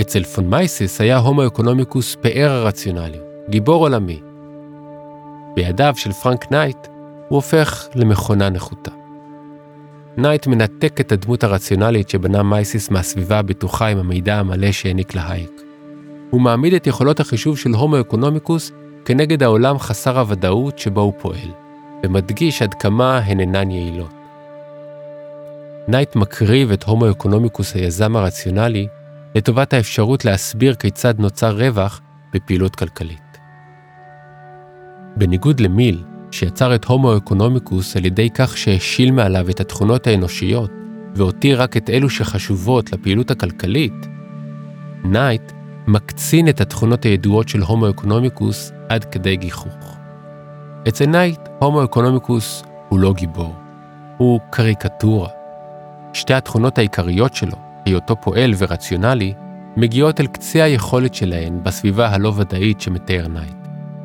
אצל 0.00 0.22
פון 0.22 0.50
מייסיס 0.50 1.00
היה 1.00 1.18
הומו 1.18 1.46
אקונומיקוס 1.46 2.16
פאר 2.20 2.50
הרציונלי, 2.50 3.18
גיבור 3.50 3.82
עולמי. 3.82 4.20
בידיו 5.54 5.94
של 5.96 6.12
פרנק 6.12 6.50
נייט 6.50 6.86
הוא 7.28 7.36
הופך 7.36 7.88
למכונה 7.94 8.50
נחותה. 8.50 8.90
נייט 10.16 10.46
מנתק 10.46 11.00
את 11.00 11.12
הדמות 11.12 11.44
הרציונלית 11.44 12.08
שבנה 12.08 12.42
מיזס 12.42 12.90
מהסביבה 12.90 13.38
הבטוחה 13.38 13.86
עם 13.86 13.98
המידע 13.98 14.38
המלא 14.38 14.72
שהעניק 14.72 15.14
לה 15.14 15.25
האייק. 15.25 15.60
הוא 16.30 16.40
מעמיד 16.40 16.74
את 16.74 16.86
יכולות 16.86 17.20
החישוב 17.20 17.58
של 17.58 17.70
הומו 17.70 18.00
אקונומיקוס 18.00 18.72
כנגד 19.04 19.42
העולם 19.42 19.78
חסר 19.78 20.18
הוודאות 20.18 20.78
שבו 20.78 21.00
הוא 21.00 21.12
פועל. 21.18 21.63
ומדגיש 22.04 22.62
עד 22.62 22.74
כמה 22.74 23.18
הן 23.18 23.40
אינן 23.40 23.70
יעילות. 23.70 24.14
נייט 25.88 26.16
מקריב 26.16 26.70
את 26.72 26.84
הומו 26.84 27.10
אקונומיקוס 27.10 27.74
היזם 27.74 28.16
הרציונלי 28.16 28.86
לטובת 29.34 29.72
האפשרות 29.72 30.24
להסביר 30.24 30.74
כיצד 30.74 31.14
נוצר 31.18 31.56
רווח 31.58 32.00
בפעילות 32.34 32.76
כלכלית. 32.76 33.38
בניגוד 35.16 35.60
למיל, 35.60 36.04
שיצר 36.30 36.74
את 36.74 36.84
הומו 36.84 37.16
אקונומיקוס 37.16 37.96
על 37.96 38.04
ידי 38.04 38.30
כך 38.34 38.56
שהשיל 38.58 39.10
מעליו 39.10 39.50
את 39.50 39.60
התכונות 39.60 40.06
האנושיות 40.06 40.70
והותיר 41.14 41.62
רק 41.62 41.76
את 41.76 41.90
אלו 41.90 42.10
שחשובות 42.10 42.92
לפעילות 42.92 43.30
הכלכלית, 43.30 44.06
נייט 45.04 45.52
מקצין 45.86 46.48
את 46.48 46.60
התכונות 46.60 47.04
הידועות 47.04 47.48
של 47.48 47.62
הומו 47.62 47.90
אקונומיקוס 47.90 48.72
עד 48.88 49.04
כדי 49.04 49.36
גיחוך. 49.36 49.93
אצל 50.88 51.06
נייט, 51.06 51.40
הומו 51.58 51.84
אקונומיקוס 51.84 52.62
הוא 52.88 52.98
לא 52.98 53.12
גיבור, 53.12 53.54
הוא 54.16 54.40
קריקטורה. 54.50 55.28
שתי 56.12 56.34
התכונות 56.34 56.78
העיקריות 56.78 57.34
שלו, 57.34 57.56
היותו 57.86 58.16
פועל 58.20 58.52
ורציונלי, 58.58 59.34
מגיעות 59.76 60.20
אל 60.20 60.26
קצה 60.26 60.64
היכולת 60.64 61.14
שלהן 61.14 61.62
בסביבה 61.62 62.08
הלא 62.08 62.32
ודאית 62.36 62.80
שמתאר 62.80 63.28
נייט, 63.28 63.56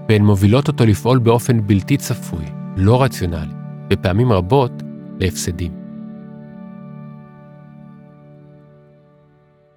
והן 0.09 0.21
מובילות 0.21 0.67
אותו 0.67 0.85
לפעול 0.85 1.19
באופן 1.19 1.67
בלתי 1.67 1.97
צפוי, 1.97 2.45
לא 2.77 3.03
רציונלי, 3.03 3.53
ופעמים 3.93 4.31
רבות 4.31 4.71
להפסדים. 5.19 5.71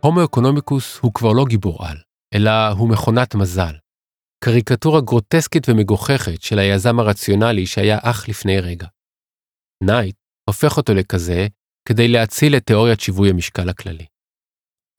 הומו 0.01 0.25
אקונומיקוס 0.25 0.99
הוא 1.03 1.15
כבר 1.15 1.33
לא 1.33 1.45
גיבור 1.49 1.87
על, 1.87 1.97
אלא 2.35 2.69
הוא 2.69 2.89
מכונת 2.89 3.35
מזל. 3.35 3.82
קריקטורה 4.45 5.01
גרוטסקית 5.01 5.69
ומגוחכת 5.69 6.43
של 6.43 6.59
היזם 6.59 7.01
הרציונלי 7.01 7.67
שהיה 7.67 7.99
אך 8.03 8.29
לפני 8.29 8.61
רגע. 8.61 8.87
נייט 9.85 10.17
הופך 10.49 10.77
אותו 10.77 10.95
לכזה 10.95 11.47
כדי 11.89 12.09
להציל 12.09 12.57
את 12.57 12.63
תיאוריית 12.67 13.01
שיווי 13.01 13.31
המשקל 13.31 13.69
הכללי. 13.69 14.07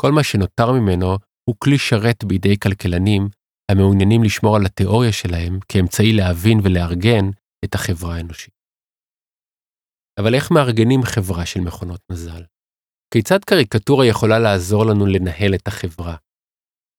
כל 0.01 0.12
מה 0.12 0.23
שנותר 0.23 0.71
ממנו 0.71 1.17
הוא 1.49 1.56
כלי 1.60 1.77
שרת 1.77 2.23
בידי 2.23 2.60
כלכלנים 2.60 3.29
המעוניינים 3.71 4.23
לשמור 4.23 4.56
על 4.56 4.65
התיאוריה 4.65 5.12
שלהם 5.12 5.60
כאמצעי 5.69 6.13
להבין 6.13 6.60
ולארגן 6.63 7.25
את 7.65 7.75
החברה 7.75 8.15
האנושית. 8.15 8.53
אבל 10.19 10.36
איך 10.36 10.51
מארגנים 10.51 11.03
חברה 11.03 11.45
של 11.45 11.60
מכונות 11.60 12.01
מזל? 12.12 12.43
כיצד 13.13 13.39
קריקטורה 13.45 14.06
יכולה 14.06 14.39
לעזור 14.39 14.86
לנו 14.86 15.06
לנהל 15.06 15.56
את 15.56 15.67
החברה? 15.67 16.15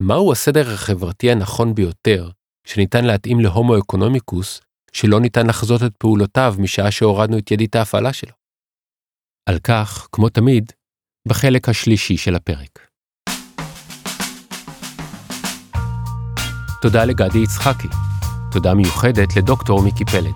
מהו 0.02 0.33
הסדר 0.33 0.74
החברתי 0.74 1.30
הנכון 1.30 1.74
ביותר 1.74 2.30
שניתן 2.66 3.04
להתאים 3.04 3.40
להומו 3.40 3.78
אקונומיקוס 3.78 4.61
שלא 4.92 5.20
ניתן 5.20 5.46
לחזות 5.46 5.83
את 5.83 5.92
פעולותיו 5.98 6.54
משעה 6.59 6.90
שהורדנו 6.90 7.38
את 7.38 7.50
ידית 7.50 7.76
ההפעלה 7.76 8.12
שלו? 8.12 8.33
על 9.48 9.59
כך, 9.59 10.09
כמו 10.12 10.28
תמיד, 10.28 10.72
בחלק 11.28 11.68
השלישי 11.68 12.16
של 12.16 12.35
הפרק. 12.35 12.88
תודה 16.83 17.04
לגדי 17.04 17.38
יצחקי. 17.38 17.88
תודה 18.52 18.74
מיוחדת 18.74 19.37
לדוקטור 19.37 19.83
מיקי 19.83 20.04
פלד. 20.04 20.35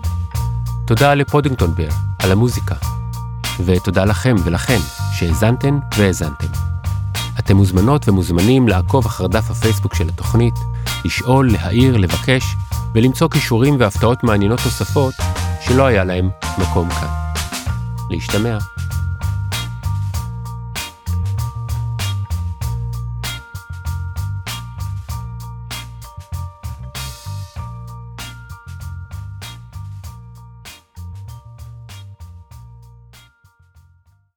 תודה 0.87 1.13
לפודינגטון 1.13 1.75
בר 1.75 1.89
על 2.23 2.31
המוזיקה. 2.31 2.75
ותודה 3.65 4.05
לכם 4.05 4.35
ולכן 4.45 4.79
שהאזנתן 5.13 5.79
והאזנתם. 5.97 6.68
אתם 7.39 7.55
מוזמנות 7.55 8.09
ומוזמנים 8.09 8.67
לעקוב 8.67 9.05
אחר 9.05 9.27
דף 9.27 9.51
הפייסבוק 9.51 9.95
של 9.95 10.09
התוכנית, 10.09 10.53
לשאול, 11.05 11.51
להעיר, 11.51 11.97
לבקש 11.97 12.43
ולמצוא 12.93 13.29
כישורים 13.29 13.75
והפתעות 13.79 14.23
מעניינות 14.23 14.59
נוספות 14.65 15.13
שלא 15.61 15.85
היה 15.85 16.03
להם 16.03 16.29
מקום 16.57 16.89
כאן. 16.89 17.07
להשתמע. 18.09 18.57